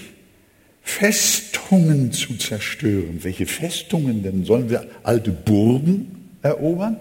Festungen 0.82 2.12
zu 2.12 2.36
zerstören. 2.38 3.18
Welche 3.22 3.46
Festungen 3.46 4.22
denn? 4.22 4.44
Sollen 4.44 4.70
wir 4.70 4.86
alte 5.02 5.32
Burgen 5.32 6.30
erobern? 6.42 6.96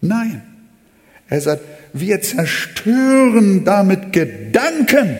Nein. 0.00 0.42
Er 1.28 1.40
sagt, 1.40 1.62
wir 1.94 2.20
zerstören 2.20 3.64
damit 3.64 4.12
Gedanken 4.12 5.16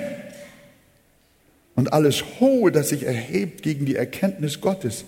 und 1.77 1.93
alles 1.93 2.25
Hohe, 2.41 2.73
das 2.73 2.89
sich 2.89 3.05
erhebt 3.05 3.63
gegen 3.63 3.87
die 3.87 3.95
Erkenntnis 3.95 4.61
Gottes 4.61 5.05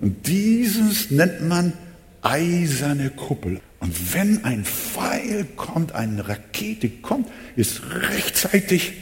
Und 0.00 0.26
dieses 0.26 1.10
nennt 1.10 1.48
man 1.48 1.72
eiserne 2.20 3.10
Kuppel. 3.10 3.60
Und 3.80 4.14
wenn 4.14 4.44
ein 4.44 4.64
Pfeil 4.64 5.44
kommt, 5.56 5.92
eine 5.92 6.28
Rakete 6.28 6.88
kommt, 6.88 7.28
ist 7.56 7.82
rechtzeitig 7.90 8.92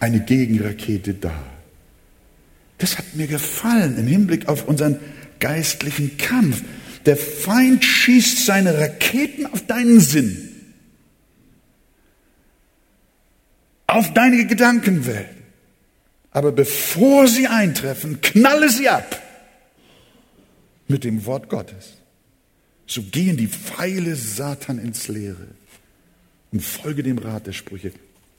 eine 0.00 0.20
Gegenrakete 0.20 1.14
da. 1.14 1.34
Das 2.78 2.98
hat 2.98 3.14
mir 3.14 3.26
gefallen 3.26 3.96
im 3.98 4.06
Hinblick 4.06 4.48
auf 4.48 4.66
unseren 4.66 4.98
geistlichen 5.38 6.16
Kampf. 6.18 6.62
Der 7.06 7.16
Feind 7.16 7.84
schießt 7.84 8.44
seine 8.44 8.78
Raketen 8.78 9.46
auf 9.46 9.66
deinen 9.66 10.00
Sinn, 10.00 10.48
auf 13.94 14.12
deine 14.12 14.46
Gedankenwelt. 14.46 15.28
Aber 16.30 16.52
bevor 16.52 17.28
sie 17.28 17.46
eintreffen, 17.46 18.20
knalle 18.20 18.70
sie 18.70 18.88
ab 18.88 19.20
mit 20.88 21.04
dem 21.04 21.24
Wort 21.26 21.48
Gottes. 21.48 21.94
So 22.86 23.02
gehen 23.02 23.36
die 23.36 23.48
Pfeile 23.48 24.16
Satan 24.16 24.78
ins 24.78 25.08
Leere 25.08 25.48
und 26.52 26.62
folge 26.62 27.02
dem 27.02 27.18
Rat 27.18 27.46
der 27.46 27.52
Sprüche. 27.52 27.92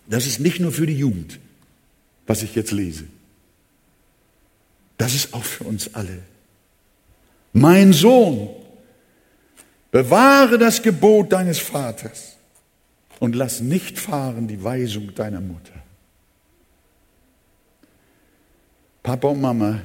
Das 0.07 0.27
ist 0.27 0.39
nicht 0.39 0.59
nur 0.59 0.71
für 0.71 0.85
die 0.85 0.97
Jugend, 0.97 1.39
was 2.27 2.43
ich 2.43 2.55
jetzt 2.55 2.71
lese. 2.71 3.05
Das 4.97 5.15
ist 5.15 5.33
auch 5.33 5.43
für 5.43 5.63
uns 5.63 5.93
alle. 5.93 6.19
Mein 7.53 7.93
Sohn, 7.93 8.49
bewahre 9.91 10.57
das 10.57 10.81
Gebot 10.81 11.31
deines 11.31 11.59
Vaters 11.59 12.32
und 13.19 13.35
lass 13.35 13.61
nicht 13.61 13.99
fahren 13.99 14.47
die 14.47 14.63
Weisung 14.63 15.13
deiner 15.15 15.41
Mutter. 15.41 15.73
Papa 19.01 19.27
und 19.27 19.41
Mama, 19.41 19.81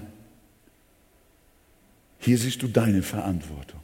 hier 2.19 2.39
siehst 2.39 2.63
du 2.63 2.69
deine 2.69 3.03
Verantwortung. 3.03 3.81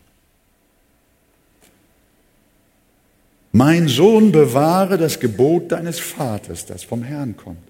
Mein 3.52 3.86
Sohn, 3.86 4.32
bewahre 4.32 4.98
das 4.98 5.20
Gebot 5.20 5.70
deines 5.70 6.00
Vaters, 6.00 6.66
das 6.66 6.82
vom 6.82 7.04
Herrn 7.04 7.36
kommt. 7.36 7.62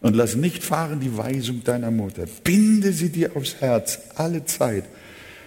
Und 0.00 0.16
lass 0.16 0.34
nicht 0.34 0.64
fahren 0.64 0.98
die 0.98 1.16
Weisung 1.16 1.62
deiner 1.62 1.92
Mutter. 1.92 2.26
Binde 2.42 2.92
sie 2.92 3.10
dir 3.10 3.36
aufs 3.36 3.60
Herz 3.60 4.00
alle 4.16 4.44
Zeit 4.44 4.84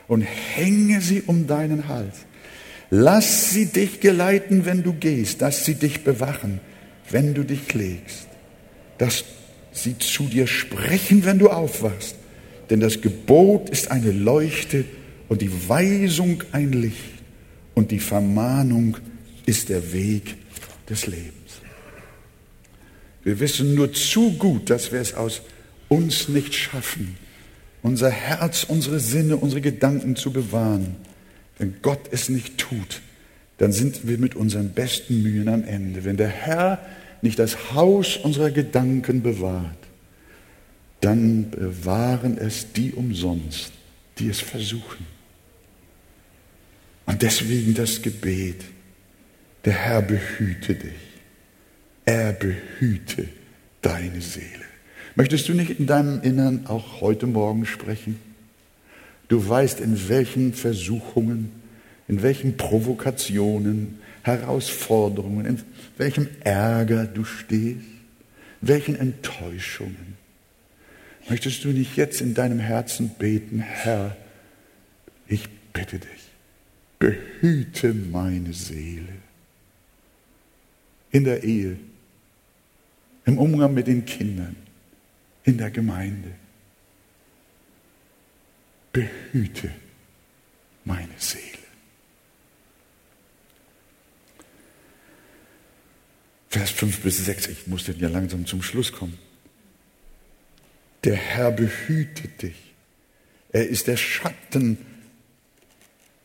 und 0.08 0.22
hänge 0.22 1.02
sie 1.02 1.22
um 1.22 1.46
deinen 1.46 1.90
Hals. 1.90 2.26
Lass 2.90 3.52
sie 3.52 3.68
dich 3.68 4.00
geleiten, 4.00 4.66
wenn 4.66 4.84
du 4.84 4.94
gehst, 4.94 5.42
dass 5.42 5.66
sie 5.66 5.76
dich 5.76 6.04
bewachen, 6.04 6.60
wenn 7.10 7.34
du 7.34 7.44
dich 7.44 7.74
legst, 7.74 8.28
dass 8.98 9.24
sie 9.72 9.98
zu 9.98 10.24
dir 10.24 10.48
sprechen, 10.48 11.26
wenn 11.26 11.40
du 11.40 11.50
aufwachst. 11.50 12.16
Denn 12.70 12.80
das 12.80 13.02
Gebot 13.02 13.70
ist 13.70 13.92
eine 13.92 14.12
Leuchte 14.12 14.86
und 15.28 15.42
die 15.42 15.70
Weisung 15.70 16.44
ein 16.52 16.72
Licht 16.72 17.16
und 17.74 17.92
die 17.92 18.00
Vermahnung 18.00 18.98
ist 19.46 19.70
der 19.70 19.94
Weg 19.94 20.36
des 20.90 21.08
Lebens. 21.08 21.34
Wir 23.24 23.40
wissen 23.40 23.76
nur 23.76 23.92
zu 23.92 24.34
gut, 24.34 24.70
dass 24.70 24.92
wir 24.92 25.02
es 25.02 25.14
aus 25.14 25.42
uns 25.90 26.30
nicht 26.30 26.54
schaffen, 26.54 27.18
unser 27.82 28.10
Herz, 28.10 28.64
unsere 28.64 29.00
Sinne, 29.00 29.38
unsere 29.38 29.62
Gedanken 29.62 30.16
zu 30.16 30.32
bewahren. 30.32 30.96
Wenn 31.58 31.76
Gott 31.82 32.10
es 32.12 32.30
nicht 32.30 32.58
tut, 32.58 33.02
dann 33.58 33.72
sind 33.72 34.08
wir 34.08 34.18
mit 34.18 34.36
unseren 34.36 34.70
besten 34.72 35.24
Mühen 35.24 35.48
am 35.48 35.64
Ende. 35.64 36.04
Wenn 36.04 36.18
der 36.18 36.28
Herr 36.28 36.86
nicht 37.22 37.40
das 37.40 37.74
Haus 37.74 38.18
unserer 38.18 38.52
Gedanken 38.52 39.22
bewahrt, 39.22 39.78
dann 41.02 41.52
bewahren 41.52 42.38
es 42.38 42.74
die 42.74 42.92
umsonst, 42.92 43.72
die 44.18 44.30
es 44.30 44.40
versuchen. 44.40 45.06
Und 47.06 47.22
deswegen 47.22 47.74
das 47.74 48.02
Gebet. 48.02 48.64
Der 49.64 49.74
Herr 49.74 50.02
behüte 50.02 50.76
dich. 50.76 50.92
Er 52.06 52.34
behüte 52.34 53.28
deine 53.82 54.22
Seele. 54.22 54.66
Möchtest 55.16 55.48
du 55.48 55.54
nicht 55.54 55.80
in 55.80 55.88
deinem 55.88 56.22
Innern 56.22 56.68
auch 56.68 57.02
heute 57.02 57.26
Morgen 57.26 57.66
sprechen? 57.66 58.20
Du 59.28 59.48
weißt, 59.48 59.80
in 59.80 60.10
welchen 60.10 60.54
Versuchungen, 60.54 61.52
in 62.08 62.22
welchen 62.22 62.58
Provokationen, 62.58 64.00
Herausforderungen, 64.24 65.46
in 65.46 65.62
welchem 65.98 66.28
Ärger 66.42 67.06
du 67.06 67.24
stehst, 67.24 67.80
welchen 68.62 68.96
Enttäuschungen. 68.96 70.16
Möchtest 71.30 71.64
du 71.64 71.70
nicht 71.70 71.96
jetzt 71.96 72.22
in 72.22 72.34
deinem 72.34 72.60
Herzen 72.60 73.10
beten, 73.18 73.60
Herr, 73.60 74.16
ich 75.28 75.48
bitte 75.74 76.00
dich, 76.00 76.30
behüte 77.00 77.94
meine 77.94 78.54
Seele 78.54 79.14
in 81.12 81.24
der 81.24 81.44
Ehe, 81.44 81.78
im 83.26 83.38
Umgang 83.38 83.74
mit 83.74 83.88
den 83.88 84.06
Kindern, 84.06 84.56
in 85.44 85.58
der 85.58 85.72
Gemeinde. 85.72 86.32
Behüte 88.96 89.72
meine 90.86 91.10
Seele. 91.18 91.44
Vers 96.48 96.72
5 96.72 97.02
bis 97.02 97.26
6, 97.26 97.48
ich 97.48 97.68
muss 97.68 97.84
denn 97.84 98.00
ja 98.00 98.08
langsam 98.08 98.46
zum 98.46 98.64
Schluss 98.64 98.94
kommen. 98.94 99.18
Der 101.04 101.18
Herr 101.18 101.52
behütet 101.52 102.42
dich. 102.42 102.56
Er 103.52 103.68
ist 103.68 103.88
der 103.88 103.98
Schatten. 103.98 104.78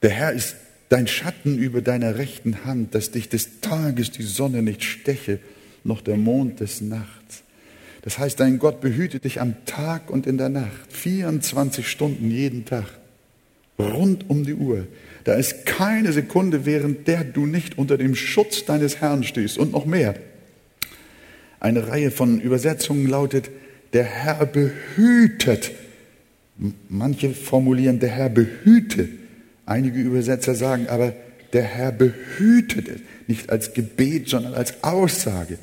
Der 0.03 0.11
Herr 0.11 0.31
ist 0.31 0.55
dein 0.91 1.09
Schatten 1.09 1.59
über 1.59 1.83
deiner 1.83 2.19
rechten 2.19 2.65
Hand, 2.65 2.95
dass 2.95 3.11
dich 3.11 3.29
des 3.29 3.59
Tages 3.61 4.13
die 4.13 4.23
Sonne 4.23 4.63
nicht 4.63 4.85
steche, 4.85 5.41
noch 5.83 6.03
der 6.03 6.17
Mond 6.17 6.61
des 6.61 6.81
Nachts. 6.81 7.43
Das 8.03 8.19
heißt, 8.19 8.41
dein 8.41 8.59
Gott 8.59 8.81
behütet 8.81 9.25
dich 9.25 9.41
am 9.41 9.55
Tag 9.67 10.11
und 10.11 10.27
in 10.27 10.39
der 10.39 10.49
Nacht, 10.49 10.91
24 10.91 11.89
Stunden 11.89 12.31
jeden 12.31 12.65
Tag, 12.65 12.87
rund 13.79 14.29
um 14.29 14.45
die 14.45 14.55
Uhr. 14.55 14.87
Da 15.25 15.35
ist 15.35 15.67
keine 15.67 16.13
Sekunde, 16.13 16.65
während 16.65 17.07
der 17.07 17.25
du 17.25 17.47
nicht 17.47 17.77
unter 17.77 17.99
dem 17.99 18.15
Schutz 18.15 18.65
deines 18.65 19.01
Herrn 19.01 19.23
stehst 19.23 19.59
und 19.59 19.73
noch 19.73 19.85
mehr. 19.85 20.15
Eine 21.61 21.89
Reihe 21.89 22.11
von 22.11 22.41
Übersetzungen 22.41 23.07
lautet, 23.07 23.51
der 23.93 24.05
Herr 24.05 24.47
behütet. 24.47 25.73
Manche 26.89 27.31
formulieren, 27.31 28.01
der 28.01 28.11
Herr 28.11 28.31
behüte 28.31 29.09
Einige 29.71 30.01
Übersetzer 30.01 30.57
sagen 30.57 30.89
aber, 30.89 31.13
der 31.53 31.63
Herr 31.63 31.93
behütet 31.93 32.89
es, 32.89 33.01
nicht 33.29 33.51
als 33.51 33.73
Gebet, 33.73 34.29
sondern 34.29 34.55
als 34.55 34.83
Aussage. 34.83 35.59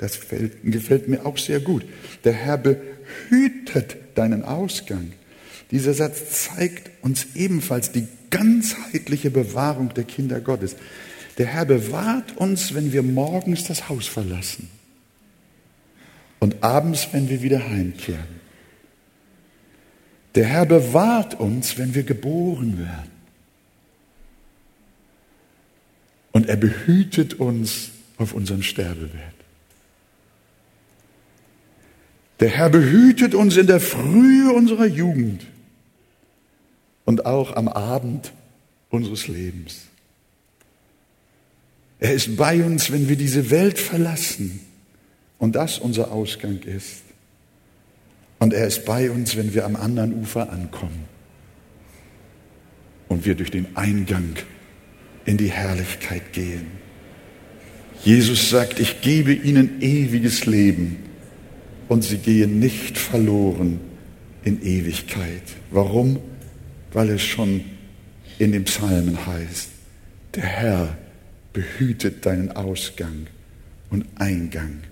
Das 0.00 0.18
gefällt, 0.18 0.52
gefällt 0.64 1.08
mir 1.08 1.26
auch 1.26 1.36
sehr 1.36 1.60
gut. 1.60 1.84
Der 2.24 2.32
Herr 2.32 2.56
behütet 2.56 3.96
deinen 4.14 4.42
Ausgang. 4.42 5.12
Dieser 5.70 5.92
Satz 5.92 6.46
zeigt 6.46 6.90
uns 7.02 7.26
ebenfalls 7.34 7.92
die 7.92 8.08
ganzheitliche 8.30 9.30
Bewahrung 9.30 9.92
der 9.92 10.04
Kinder 10.04 10.40
Gottes. 10.40 10.74
Der 11.36 11.46
Herr 11.46 11.66
bewahrt 11.66 12.34
uns, 12.38 12.72
wenn 12.72 12.94
wir 12.94 13.02
morgens 13.02 13.64
das 13.64 13.90
Haus 13.90 14.06
verlassen 14.06 14.70
und 16.38 16.62
abends, 16.62 17.08
wenn 17.12 17.28
wir 17.28 17.42
wieder 17.42 17.68
heimkehren. 17.68 18.40
Der 20.34 20.46
Herr 20.46 20.64
bewahrt 20.64 21.38
uns, 21.38 21.76
wenn 21.76 21.94
wir 21.94 22.04
geboren 22.04 22.78
werden. 22.78 23.10
Und 26.32 26.48
er 26.48 26.56
behütet 26.56 27.34
uns 27.34 27.90
auf 28.16 28.32
unserem 28.32 28.62
Sterbebett. 28.62 29.39
Der 32.40 32.48
Herr 32.48 32.70
behütet 32.70 33.34
uns 33.34 33.56
in 33.58 33.66
der 33.66 33.80
Frühe 33.80 34.52
unserer 34.52 34.86
Jugend 34.86 35.46
und 37.04 37.26
auch 37.26 37.54
am 37.54 37.68
Abend 37.68 38.32
unseres 38.88 39.28
Lebens. 39.28 39.82
Er 41.98 42.14
ist 42.14 42.36
bei 42.38 42.64
uns, 42.64 42.90
wenn 42.90 43.10
wir 43.10 43.16
diese 43.16 43.50
Welt 43.50 43.78
verlassen 43.78 44.60
und 45.38 45.54
das 45.54 45.78
unser 45.78 46.12
Ausgang 46.12 46.60
ist. 46.60 47.02
Und 48.38 48.54
er 48.54 48.66
ist 48.66 48.86
bei 48.86 49.10
uns, 49.10 49.36
wenn 49.36 49.52
wir 49.52 49.66
am 49.66 49.76
anderen 49.76 50.14
Ufer 50.18 50.50
ankommen 50.50 51.04
und 53.08 53.26
wir 53.26 53.34
durch 53.34 53.50
den 53.50 53.76
Eingang 53.76 54.36
in 55.26 55.36
die 55.36 55.50
Herrlichkeit 55.50 56.32
gehen. 56.32 56.68
Jesus 58.02 58.48
sagt, 58.48 58.80
ich 58.80 59.02
gebe 59.02 59.34
ihnen 59.34 59.82
ewiges 59.82 60.46
Leben 60.46 61.09
und 61.90 62.02
sie 62.04 62.18
gehen 62.18 62.60
nicht 62.60 62.96
verloren 62.96 63.80
in 64.44 64.62
Ewigkeit. 64.62 65.42
Warum? 65.72 66.20
Weil 66.92 67.10
es 67.10 67.22
schon 67.22 67.64
in 68.38 68.52
dem 68.52 68.62
Psalmen 68.62 69.26
heißt, 69.26 69.70
der 70.36 70.44
Herr 70.44 70.98
behütet 71.52 72.24
deinen 72.24 72.52
Ausgang 72.52 73.26
und 73.90 74.06
Eingang 74.14 74.84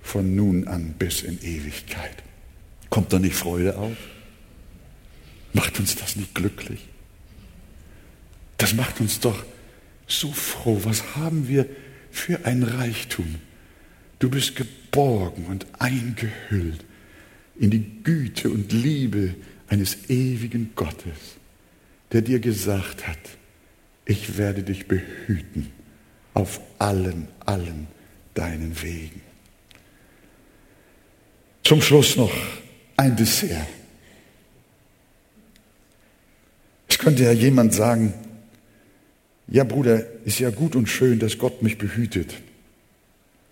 von 0.00 0.36
nun 0.36 0.68
an 0.68 0.94
bis 0.96 1.22
in 1.22 1.42
Ewigkeit. 1.42 2.22
Kommt 2.88 3.12
da 3.12 3.18
nicht 3.18 3.34
Freude 3.34 3.76
auf? 3.76 3.96
Macht 5.54 5.80
uns 5.80 5.96
das 5.96 6.14
nicht 6.14 6.36
glücklich? 6.36 6.86
Das 8.58 8.74
macht 8.74 9.00
uns 9.00 9.18
doch 9.18 9.44
so 10.06 10.30
froh. 10.30 10.80
Was 10.84 11.16
haben 11.16 11.48
wir 11.48 11.66
für 12.12 12.46
ein 12.46 12.62
Reichtum? 12.62 13.40
Du 14.18 14.30
bist 14.30 14.56
geborgen 14.56 15.46
und 15.46 15.66
eingehüllt 15.78 16.84
in 17.58 17.70
die 17.70 18.02
Güte 18.02 18.50
und 18.50 18.72
Liebe 18.72 19.34
eines 19.68 20.08
ewigen 20.08 20.72
Gottes, 20.74 21.36
der 22.12 22.22
dir 22.22 22.40
gesagt 22.40 23.06
hat, 23.06 23.18
ich 24.06 24.36
werde 24.36 24.62
dich 24.62 24.86
behüten 24.86 25.70
auf 26.34 26.60
allen, 26.78 27.28
allen 27.40 27.86
deinen 28.34 28.82
Wegen. 28.82 29.20
Zum 31.62 31.80
Schluss 31.80 32.16
noch 32.16 32.32
ein 32.96 33.16
Dessert. 33.16 33.66
Es 36.88 36.98
könnte 36.98 37.24
ja 37.24 37.32
jemand 37.32 37.72
sagen, 37.72 38.12
ja 39.48 39.64
Bruder, 39.64 40.04
ist 40.24 40.38
ja 40.38 40.50
gut 40.50 40.76
und 40.76 40.88
schön, 40.88 41.18
dass 41.18 41.38
Gott 41.38 41.62
mich 41.62 41.78
behütet. 41.78 42.34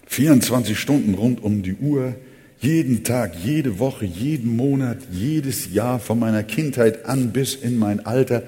24 0.06 0.78
Stunden 0.78 1.14
rund 1.14 1.42
um 1.42 1.62
die 1.62 1.74
Uhr, 1.74 2.14
jeden 2.60 3.02
Tag, 3.02 3.32
jede 3.42 3.78
Woche, 3.78 4.04
jeden 4.04 4.56
Monat, 4.56 4.98
jedes 5.10 5.72
Jahr 5.72 5.98
von 5.98 6.18
meiner 6.18 6.44
Kindheit 6.44 7.06
an 7.06 7.32
bis 7.32 7.54
in 7.54 7.78
mein 7.78 8.06
Alter. 8.06 8.44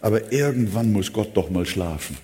Aber 0.00 0.32
irgendwann 0.32 0.92
muss 0.92 1.12
Gott 1.12 1.36
doch 1.36 1.50
mal 1.50 1.66
schlafen. 1.66 2.16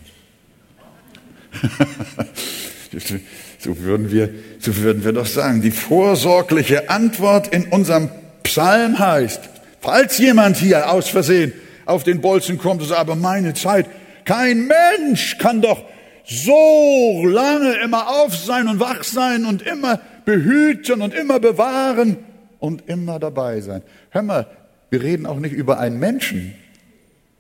so, 3.59 3.79
würden 3.81 4.13
wir, 4.13 4.31
so 4.61 4.77
würden 4.77 5.05
wir 5.05 5.13
doch 5.13 5.27
sagen. 5.27 5.63
Die 5.63 5.71
vorsorgliche 5.73 6.91
Antwort 6.91 7.53
in 7.53 7.65
unserem 7.65 8.09
Psalm 8.45 8.99
heißt, 8.99 9.41
falls 9.81 10.19
jemand 10.19 10.59
hier 10.59 10.93
aus 10.93 11.09
Versehen 11.09 11.53
auf 11.87 12.05
den 12.05 12.21
Bolzen 12.21 12.59
kommt 12.59 12.83
sagt, 12.85 13.01
aber 13.01 13.17
meine 13.17 13.55
Zeit, 13.55 13.87
kein 14.25 14.69
Mensch 14.69 15.39
kann 15.39 15.61
doch 15.61 15.85
so 16.25 17.25
lange 17.27 17.75
immer 17.83 18.09
auf 18.09 18.37
sein 18.37 18.69
und 18.69 18.81
wach 18.81 19.05
sein 19.05 19.45
und 19.45 19.63
immer 19.63 20.01
behüten 20.25 21.03
und 21.03 21.15
immer 21.15 21.41
bewahren 21.41 22.19
und 22.59 22.89
immer 22.89 23.19
dabei 23.19 23.61
sein. 23.61 23.83
Hör 24.11 24.23
mal, 24.23 24.47
wir 24.91 25.03
reden 25.03 25.27
auch 25.27 25.39
nicht 25.39 25.53
über 25.53 25.79
einen 25.79 25.99
Menschen, 25.99 26.55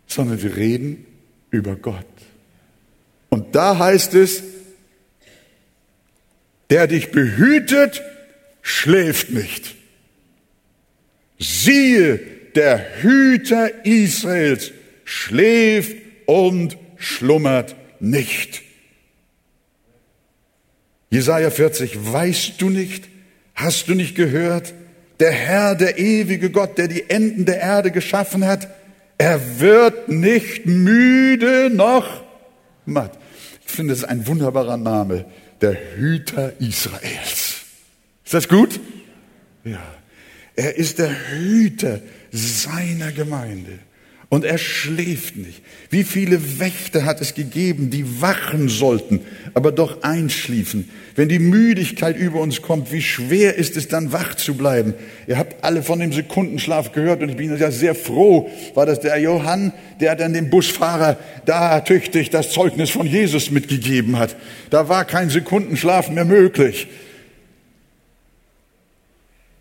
sondern 0.06 0.42
wir 0.42 0.56
reden 0.56 1.06
über 1.50 1.76
Gott. 1.76 2.06
Und 3.28 3.54
da 3.54 3.78
heißt 3.78 4.14
es, 4.14 4.42
der 6.70 6.86
dich 6.86 7.10
behütet, 7.10 8.02
schläft 8.62 9.30
nicht. 9.30 9.74
Siehe, 11.38 12.18
der 12.54 13.02
Hüter 13.02 13.84
Israels 13.84 14.72
schläft 15.04 15.96
und 16.26 16.76
schlummert 16.96 17.74
nicht. 18.00 18.62
Jesaja 21.12 21.50
40, 21.50 22.10
weißt 22.10 22.54
du 22.56 22.70
nicht, 22.70 23.04
hast 23.54 23.88
du 23.88 23.94
nicht 23.94 24.14
gehört? 24.14 24.72
Der 25.20 25.30
Herr, 25.30 25.74
der 25.74 25.98
ewige 25.98 26.48
Gott, 26.48 26.78
der 26.78 26.88
die 26.88 27.10
Enden 27.10 27.44
der 27.44 27.60
Erde 27.60 27.90
geschaffen 27.90 28.46
hat, 28.46 28.66
er 29.18 29.60
wird 29.60 30.08
nicht 30.08 30.64
müde 30.64 31.68
noch 31.70 32.24
matt. 32.86 33.18
Ich 33.66 33.72
finde, 33.72 33.92
das 33.92 34.04
ist 34.04 34.08
ein 34.08 34.26
wunderbarer 34.26 34.78
Name, 34.78 35.26
der 35.60 35.76
Hüter 35.96 36.54
Israels. 36.60 37.60
Ist 38.24 38.32
das 38.32 38.48
gut? 38.48 38.80
Ja. 39.64 39.82
Er 40.56 40.76
ist 40.76 40.98
der 40.98 41.10
Hüter 41.30 42.00
seiner 42.30 43.12
Gemeinde. 43.12 43.80
Und 44.32 44.46
er 44.46 44.56
schläft 44.56 45.36
nicht. 45.36 45.60
Wie 45.90 46.04
viele 46.04 46.58
Wächter 46.58 47.04
hat 47.04 47.20
es 47.20 47.34
gegeben, 47.34 47.90
die 47.90 48.22
wachen 48.22 48.70
sollten, 48.70 49.20
aber 49.52 49.72
doch 49.72 50.02
einschliefen? 50.04 50.88
Wenn 51.14 51.28
die 51.28 51.38
Müdigkeit 51.38 52.16
über 52.16 52.40
uns 52.40 52.62
kommt, 52.62 52.92
wie 52.92 53.02
schwer 53.02 53.56
ist 53.56 53.76
es 53.76 53.88
dann 53.88 54.10
wach 54.10 54.34
zu 54.34 54.54
bleiben? 54.54 54.94
Ihr 55.26 55.36
habt 55.36 55.62
alle 55.62 55.82
von 55.82 55.98
dem 55.98 56.14
Sekundenschlaf 56.14 56.92
gehört 56.92 57.22
und 57.22 57.28
ich 57.28 57.36
bin 57.36 57.54
ja 57.54 57.70
sehr 57.70 57.94
froh, 57.94 58.48
war 58.72 58.86
das 58.86 59.00
der 59.00 59.18
Johann, 59.18 59.74
der 60.00 60.16
dann 60.16 60.32
dem 60.32 60.48
Busfahrer 60.48 61.18
da 61.44 61.80
tüchtig 61.80 62.30
das 62.30 62.52
Zeugnis 62.52 62.88
von 62.88 63.06
Jesus 63.06 63.50
mitgegeben 63.50 64.18
hat. 64.18 64.34
Da 64.70 64.88
war 64.88 65.04
kein 65.04 65.28
Sekundenschlaf 65.28 66.08
mehr 66.08 66.24
möglich. 66.24 66.86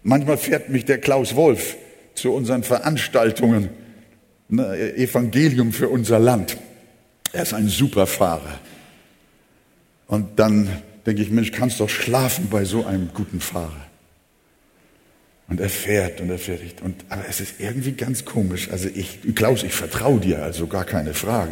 Manchmal 0.01 0.37
fährt 0.37 0.69
mich 0.69 0.85
der 0.85 0.99
Klaus 0.99 1.35
Wolf 1.35 1.75
zu 2.15 2.31
unseren 2.31 2.63
Veranstaltungen 2.63 3.80
Evangelium 4.51 5.71
für 5.71 5.89
unser 5.89 6.19
Land. 6.19 6.57
Er 7.33 7.43
ist 7.43 7.53
ein 7.53 7.69
super 7.69 8.07
Fahrer. 8.07 8.59
Und 10.07 10.39
dann 10.39 10.67
denke 11.05 11.21
ich, 11.21 11.31
Mensch, 11.31 11.51
kannst 11.51 11.79
doch 11.79 11.89
schlafen 11.89 12.49
bei 12.49 12.65
so 12.65 12.85
einem 12.85 13.09
guten 13.13 13.39
Fahrer. 13.39 13.85
Und 15.47 15.59
er 15.59 15.69
fährt 15.69 16.21
und 16.21 16.29
er 16.29 16.37
fährt. 16.37 16.81
Und, 16.81 16.95
aber 17.09 17.23
es 17.29 17.39
ist 17.41 17.55
irgendwie 17.59 17.93
ganz 17.93 18.25
komisch. 18.25 18.69
Also 18.71 18.89
ich, 18.93 19.19
Klaus, 19.35 19.63
ich 19.63 19.73
vertraue 19.73 20.19
dir, 20.19 20.43
also 20.43 20.67
gar 20.67 20.85
keine 20.85 21.13
Frage. 21.13 21.51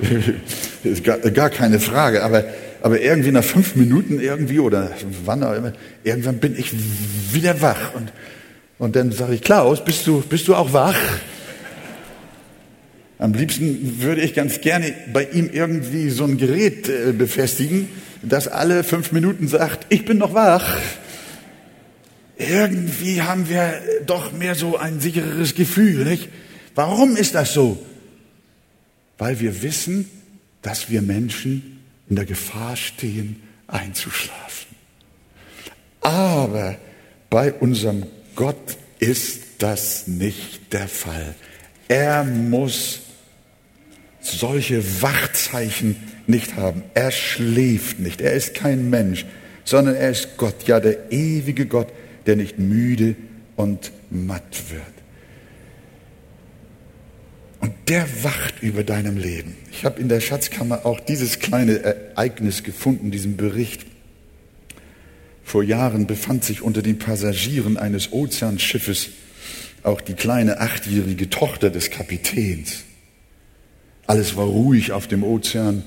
gar, 1.02 1.18
gar 1.18 1.50
keine 1.50 1.80
Frage. 1.80 2.22
Aber, 2.22 2.44
aber 2.82 3.00
irgendwie 3.00 3.32
nach 3.32 3.44
fünf 3.44 3.76
Minuten 3.76 4.20
irgendwie 4.20 4.58
oder 4.58 4.90
wann 5.24 5.42
auch 5.42 5.54
immer, 5.54 5.72
irgendwann 6.04 6.38
bin 6.38 6.58
ich 6.58 6.72
wieder 7.32 7.60
wach. 7.60 7.94
Und, 7.94 8.12
und 8.78 8.96
dann 8.96 9.12
sage 9.12 9.34
ich, 9.34 9.42
Klaus, 9.42 9.84
bist 9.84 10.06
du, 10.06 10.20
bist 10.20 10.48
du 10.48 10.54
auch 10.54 10.72
wach? 10.72 10.96
Am 13.20 13.34
liebsten 13.34 14.00
würde 14.00 14.22
ich 14.22 14.32
ganz 14.32 14.62
gerne 14.62 14.94
bei 15.12 15.24
ihm 15.24 15.50
irgendwie 15.52 16.08
so 16.08 16.24
ein 16.24 16.38
Gerät 16.38 16.88
äh, 16.88 17.12
befestigen, 17.12 17.86
das 18.22 18.48
alle 18.48 18.82
fünf 18.82 19.12
Minuten 19.12 19.46
sagt, 19.46 19.84
ich 19.90 20.06
bin 20.06 20.16
noch 20.16 20.32
wach. 20.32 20.78
Irgendwie 22.38 23.20
haben 23.20 23.50
wir 23.50 23.74
doch 24.06 24.32
mehr 24.32 24.54
so 24.54 24.78
ein 24.78 25.00
sichereres 25.00 25.54
Gefühl, 25.54 26.06
nicht? 26.06 26.30
Warum 26.74 27.14
ist 27.14 27.34
das 27.34 27.52
so? 27.52 27.84
Weil 29.18 29.38
wir 29.38 29.62
wissen, 29.62 30.08
dass 30.62 30.88
wir 30.88 31.02
Menschen 31.02 31.82
in 32.08 32.16
der 32.16 32.24
Gefahr 32.24 32.74
stehen, 32.74 33.42
einzuschlafen. 33.66 34.74
Aber 36.00 36.78
bei 37.28 37.52
unserem 37.52 38.06
Gott 38.34 38.78
ist 38.98 39.42
das 39.58 40.06
nicht 40.06 40.72
der 40.72 40.88
Fall. 40.88 41.34
Er 41.86 42.24
muss 42.24 43.00
solche 44.20 45.02
Wachzeichen 45.02 45.96
nicht 46.26 46.56
haben. 46.56 46.82
Er 46.94 47.10
schläft 47.10 47.98
nicht. 47.98 48.20
Er 48.20 48.32
ist 48.32 48.54
kein 48.54 48.90
Mensch, 48.90 49.26
sondern 49.64 49.94
er 49.94 50.10
ist 50.10 50.36
Gott. 50.36 50.66
Ja, 50.66 50.80
der 50.80 51.12
ewige 51.12 51.66
Gott, 51.66 51.88
der 52.26 52.36
nicht 52.36 52.58
müde 52.58 53.16
und 53.56 53.92
matt 54.10 54.70
wird. 54.70 54.82
Und 57.60 57.72
der 57.88 58.06
wacht 58.22 58.62
über 58.62 58.84
deinem 58.84 59.18
Leben. 59.18 59.56
Ich 59.70 59.84
habe 59.84 60.00
in 60.00 60.08
der 60.08 60.20
Schatzkammer 60.20 60.86
auch 60.86 61.00
dieses 61.00 61.40
kleine 61.40 61.78
Ereignis 61.82 62.62
gefunden, 62.62 63.10
diesen 63.10 63.36
Bericht. 63.36 63.86
Vor 65.44 65.62
Jahren 65.62 66.06
befand 66.06 66.44
sich 66.44 66.62
unter 66.62 66.80
den 66.80 66.98
Passagieren 66.98 67.76
eines 67.76 68.12
Ozeanschiffes 68.12 69.10
auch 69.82 70.00
die 70.00 70.14
kleine 70.14 70.60
achtjährige 70.60 71.30
Tochter 71.30 71.70
des 71.70 71.90
Kapitäns. 71.90 72.84
Alles 74.10 74.36
war 74.36 74.46
ruhig 74.46 74.90
auf 74.90 75.06
dem 75.06 75.22
Ozean. 75.22 75.84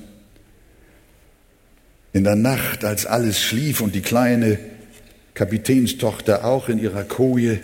In 2.14 2.24
der 2.24 2.36
Nacht, 2.36 2.82
als 2.82 3.04
alles 3.04 3.38
schlief 3.38 3.82
und 3.82 3.94
die 3.94 4.00
kleine 4.00 4.58
Kapitänstochter 5.34 6.46
auch 6.46 6.70
in 6.70 6.78
ihrer 6.78 7.04
Koje, 7.04 7.60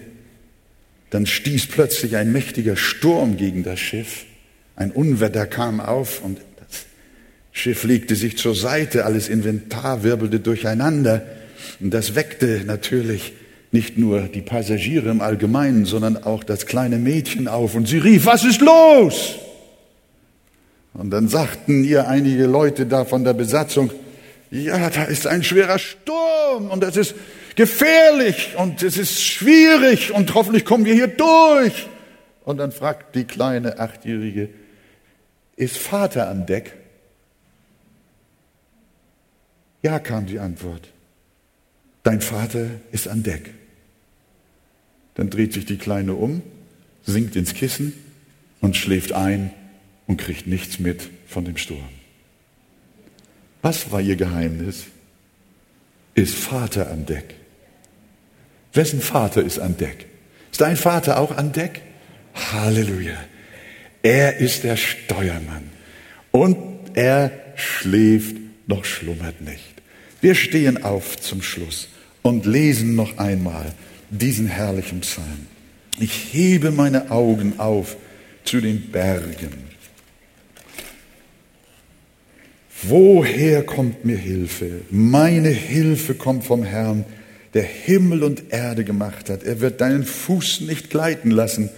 dann 1.08 1.24
stieß 1.24 1.68
plötzlich 1.68 2.16
ein 2.16 2.30
mächtiger 2.30 2.76
Sturm 2.76 3.38
gegen 3.38 3.62
das 3.62 3.80
Schiff. 3.80 4.26
Ein 4.76 4.90
Unwetter 4.90 5.46
kam 5.46 5.80
auf 5.80 6.22
und 6.22 6.36
das 6.58 6.84
Schiff 7.52 7.84
legte 7.84 8.14
sich 8.14 8.36
zur 8.36 8.54
Seite, 8.54 9.06
alles 9.06 9.30
Inventar 9.30 10.02
wirbelte 10.02 10.40
durcheinander. 10.40 11.22
Und 11.80 11.94
das 11.94 12.14
weckte 12.14 12.64
natürlich 12.66 13.32
nicht 13.72 13.96
nur 13.96 14.24
die 14.24 14.42
Passagiere 14.42 15.08
im 15.08 15.22
Allgemeinen, 15.22 15.86
sondern 15.86 16.22
auch 16.22 16.44
das 16.44 16.66
kleine 16.66 16.98
Mädchen 16.98 17.48
auf 17.48 17.74
und 17.74 17.88
sie 17.88 17.96
rief, 17.96 18.26
was 18.26 18.44
ist 18.44 18.60
los? 18.60 19.38
Und 20.94 21.10
dann 21.10 21.28
sagten 21.28 21.84
ihr 21.84 22.08
einige 22.08 22.46
Leute 22.46 22.86
da 22.86 23.04
von 23.04 23.24
der 23.24 23.32
Besatzung, 23.32 23.90
ja, 24.50 24.90
da 24.90 25.04
ist 25.04 25.26
ein 25.26 25.44
schwerer 25.44 25.78
Sturm 25.78 26.70
und 26.70 26.82
das 26.82 26.96
ist 26.96 27.14
gefährlich 27.54 28.54
und 28.56 28.82
es 28.82 28.96
ist 28.96 29.22
schwierig 29.22 30.12
und 30.12 30.34
hoffentlich 30.34 30.64
kommen 30.64 30.84
wir 30.84 30.94
hier 30.94 31.08
durch. 31.08 31.88
Und 32.44 32.58
dann 32.58 32.72
fragt 32.72 33.14
die 33.14 33.24
kleine 33.24 33.78
Achtjährige, 33.78 34.48
ist 35.56 35.76
Vater 35.76 36.28
an 36.28 36.46
Deck? 36.46 36.74
Ja, 39.82 39.98
kam 39.98 40.26
die 40.26 40.38
Antwort. 40.38 40.88
Dein 42.02 42.20
Vater 42.20 42.66
ist 42.92 43.08
an 43.08 43.22
Deck. 43.22 43.54
Dann 45.14 45.30
dreht 45.30 45.52
sich 45.52 45.66
die 45.66 45.78
Kleine 45.78 46.14
um, 46.14 46.42
sinkt 47.04 47.36
ins 47.36 47.54
Kissen 47.54 47.92
und 48.60 48.76
schläft 48.76 49.12
ein 49.12 49.52
und 50.10 50.16
kriegt 50.16 50.48
nichts 50.48 50.80
mit 50.80 51.08
von 51.28 51.44
dem 51.44 51.56
Sturm. 51.56 51.88
Was 53.62 53.92
war 53.92 54.00
ihr 54.00 54.16
Geheimnis? 54.16 54.86
Ist 56.16 56.34
Vater 56.34 56.90
an 56.90 57.06
Deck. 57.06 57.36
Wessen 58.72 59.00
Vater 59.00 59.40
ist 59.40 59.60
an 59.60 59.76
Deck? 59.76 60.06
Ist 60.50 60.62
dein 60.62 60.76
Vater 60.76 61.20
auch 61.20 61.36
an 61.36 61.52
Deck? 61.52 61.82
Halleluja. 62.34 63.18
Er 64.02 64.38
ist 64.38 64.64
der 64.64 64.76
Steuermann 64.76 65.70
und 66.32 66.56
er 66.94 67.30
schläft 67.54 68.34
noch 68.66 68.84
schlummert 68.84 69.40
nicht. 69.40 69.74
Wir 70.20 70.34
stehen 70.34 70.82
auf 70.82 71.20
zum 71.20 71.40
Schluss 71.40 71.86
und 72.22 72.46
lesen 72.46 72.96
noch 72.96 73.18
einmal 73.18 73.72
diesen 74.10 74.48
herrlichen 74.48 75.02
Psalm. 75.02 75.46
Ich 76.00 76.32
hebe 76.32 76.72
meine 76.72 77.12
Augen 77.12 77.60
auf 77.60 77.96
zu 78.42 78.60
den 78.60 78.90
Bergen. 78.90 79.70
Woher 82.82 83.62
kommt 83.62 84.04
mir 84.04 84.16
Hilfe? 84.16 84.80
Meine 84.90 85.50
Hilfe 85.50 86.14
kommt 86.14 86.44
vom 86.44 86.62
Herrn, 86.62 87.04
der 87.52 87.62
Himmel 87.62 88.22
und 88.22 88.44
Erde 88.50 88.84
gemacht 88.84 89.28
hat. 89.28 89.42
Er 89.42 89.60
wird 89.60 89.80
deinen 89.80 90.04
Fuß 90.04 90.62
nicht 90.62 90.88
gleiten 90.88 91.30
lassen 91.30 91.68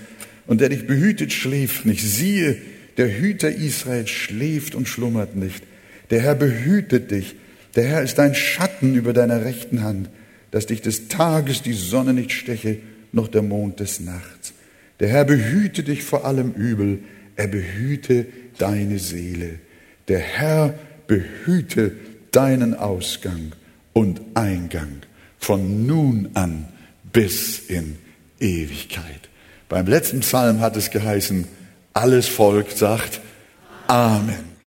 und 0.47 0.61
der 0.61 0.69
dich 0.69 0.87
behütet 0.87 1.33
schläft 1.33 1.87
nicht. 1.87 2.03
Siehe, 2.03 2.57
der 2.99 3.19
Hüter 3.19 3.51
Israels 3.51 4.11
schläft 4.11 4.75
und 4.75 4.87
schlummert 4.87 5.35
nicht. 5.35 5.65
Der 6.11 6.21
Herr 6.21 6.35
behütet 6.35 7.11
dich. 7.11 7.35
Der 7.75 7.85
Herr 7.85 8.03
ist 8.03 8.19
dein 8.19 8.35
Schatten 8.35 8.95
über 8.95 9.13
deiner 9.13 9.45
rechten 9.45 9.83
Hand, 9.83 10.11
dass 10.51 10.67
dich 10.67 10.83
des 10.83 11.09
Tages 11.09 11.63
die 11.63 11.73
Sonne 11.73 12.13
nicht 12.13 12.33
steche, 12.33 12.77
noch 13.13 13.29
der 13.29 13.43
Mond 13.43 13.81
des 13.81 13.99
Nachts. 14.01 14.53
Der 15.01 15.09
Herr 15.09 15.25
behüte 15.25 15.83
dich 15.83 16.05
vor 16.05 16.27
allem 16.27 16.53
Übel. 16.53 17.01
Er 17.35 17.49
behüte 17.49 18.27
deine 18.59 18.99
Seele. 18.99 19.59
Der 20.09 20.19
Herr 20.19 20.75
behüte 21.13 21.93
deinen 22.31 22.73
Ausgang 22.73 23.53
und 23.93 24.23
Eingang 24.33 25.03
von 25.39 25.87
nun 25.87 26.31
an 26.33 26.69
bis 27.13 27.59
in 27.59 27.99
Ewigkeit. 28.41 29.29
Beim 29.69 29.87
letzten 29.87 30.21
Psalm 30.21 30.61
hat 30.61 30.75
es 30.77 30.91
geheißen, 30.91 31.47
alles 31.93 32.29
Volk 32.29 32.71
sagt 32.71 33.21
Amen. 33.89 34.52